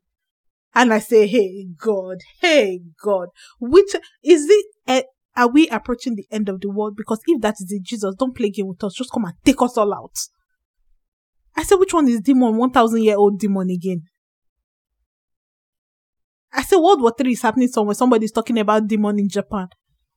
[0.74, 3.30] And I say, Hey God, hey God,
[3.60, 4.66] which is it?
[4.88, 5.02] eh,
[5.36, 6.96] are we approaching the end of the world?
[6.96, 8.94] Because if that is it, Jesus, don't play game with us.
[8.94, 10.16] Just come and take us all out.
[11.56, 12.56] I said, which one is demon?
[12.58, 14.04] One thousand year old demon again.
[16.54, 17.96] I say World War Three is happening somewhere.
[17.96, 19.68] Somebody's talking about demon in Japan.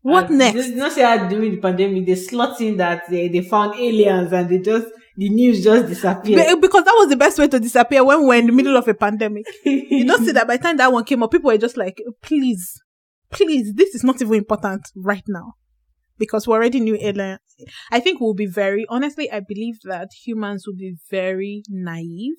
[0.04, 0.68] What And next?
[0.68, 4.30] You know, say how during the pandemic, they slot in that they, they found aliens
[4.34, 4.86] and they just,
[5.16, 6.46] the news just disappeared.
[6.46, 8.76] Be- Because that was the best way to disappear when we we're in the middle
[8.76, 9.46] of a pandemic.
[9.64, 12.02] You don't see that by the time that one came up, people were just like,
[12.20, 12.82] please,
[13.30, 15.54] please, this is not even important right now.
[16.18, 17.38] Because we already knew alien.
[17.90, 22.36] I think we'll be very, honestly, I believe that humans will be very naive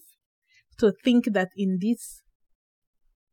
[0.78, 2.22] to think that in this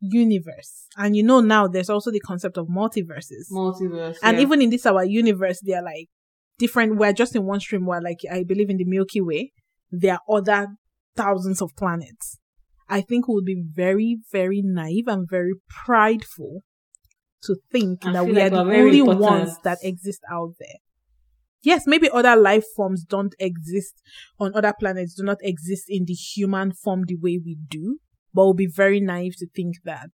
[0.03, 3.51] universe, and you know now there's also the concept of multiverses.
[3.51, 4.17] Multiverse.
[4.23, 4.43] And yeah.
[4.43, 6.09] even in this our universe, they are like
[6.59, 6.97] different.
[6.97, 7.87] We're just in one stream.
[7.87, 9.53] Where like I believe in the Milky Way,
[9.91, 10.67] there are other
[11.17, 12.39] thousands of planets.
[12.89, 16.63] I think we'll be very, very naive and very prideful
[17.45, 19.21] to think I that we like are the only important.
[19.21, 20.77] ones that exist out there.
[21.63, 23.95] Yes, maybe other life forms don't exist
[24.39, 27.99] on other planets, do not exist in the human form the way we do,
[28.35, 30.11] but we'll be very naive to think that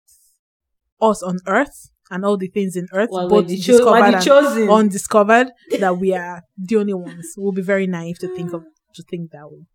[1.00, 4.70] us on Earth and all the things in Earth, Well, both discovered and chosen.
[4.70, 5.48] undiscovered,
[5.80, 7.34] that we are the only ones.
[7.36, 8.62] We'll be very naive to think of
[8.94, 9.66] to think that way.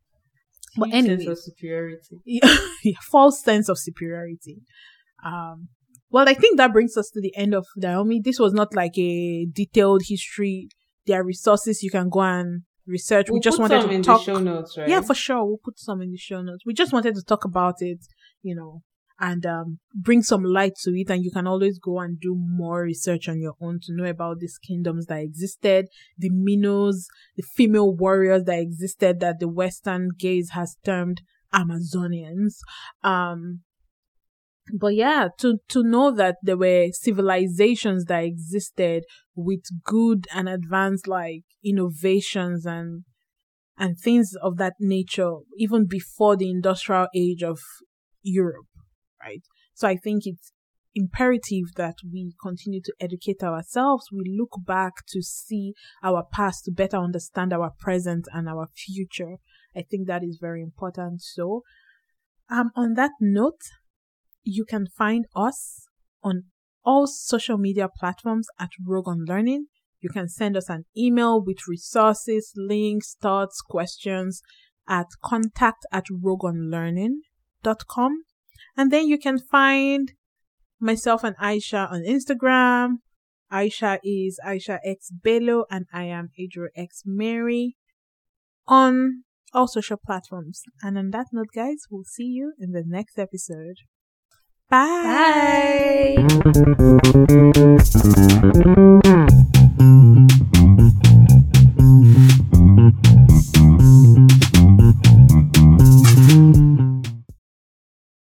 [0.78, 2.22] But Huge sense anyway, of superiority.
[2.26, 4.62] yeah, false sense of superiority.
[5.26, 5.68] Um,
[6.10, 8.22] well, I think that brings us to the end of Naomi.
[8.24, 10.70] This was not like a detailed history.
[11.06, 13.28] There are resources you can go and research.
[13.30, 14.26] we We'll just put wanted to in talk.
[14.26, 14.88] the show notes, right?
[14.90, 15.44] Yeah, for sure.
[15.46, 16.64] We'll put some in the show notes.
[16.66, 18.00] We just wanted to talk about it,
[18.42, 18.82] you know,
[19.20, 21.10] and um, bring some light to it.
[21.10, 24.40] And you can always go and do more research on your own to know about
[24.40, 25.88] these kingdoms that existed,
[26.18, 31.22] the Minos, the female warriors that existed that the Western gaze has termed
[31.54, 32.56] Amazonians.
[33.04, 33.62] Um,
[34.74, 39.04] but yeah, to, to know that there were civilizations that existed
[39.36, 43.04] with good and advanced like innovations and
[43.78, 47.60] and things of that nature even before the industrial age of
[48.24, 48.68] Europe,
[49.22, 49.44] right?
[49.74, 50.52] So I think it's
[50.94, 54.08] imperative that we continue to educate ourselves.
[54.12, 59.38] We look back to see our past to better understand our present and our future.
[59.76, 61.22] I think that is very important.
[61.22, 61.64] So,
[62.50, 63.62] um, on that note,
[64.44, 65.88] you can find us
[66.24, 66.44] on
[66.84, 69.68] all social media platforms at Rogue on Learning.
[70.02, 74.42] You can send us an email with resources, links, thoughts, questions
[74.90, 76.06] at contact at
[77.64, 78.24] rogueonlearning.com.
[78.78, 80.14] And then you can find
[80.80, 82.98] myself and Aisha on Instagram.
[83.52, 87.76] Aisha is Aisha X Bello and I am Adro X Mary
[88.68, 90.64] on all social platforms.
[90.82, 93.76] And on that note, guys, we'll see you in the next episode.
[94.70, 96.16] Bye.
[99.04, 99.12] Bye.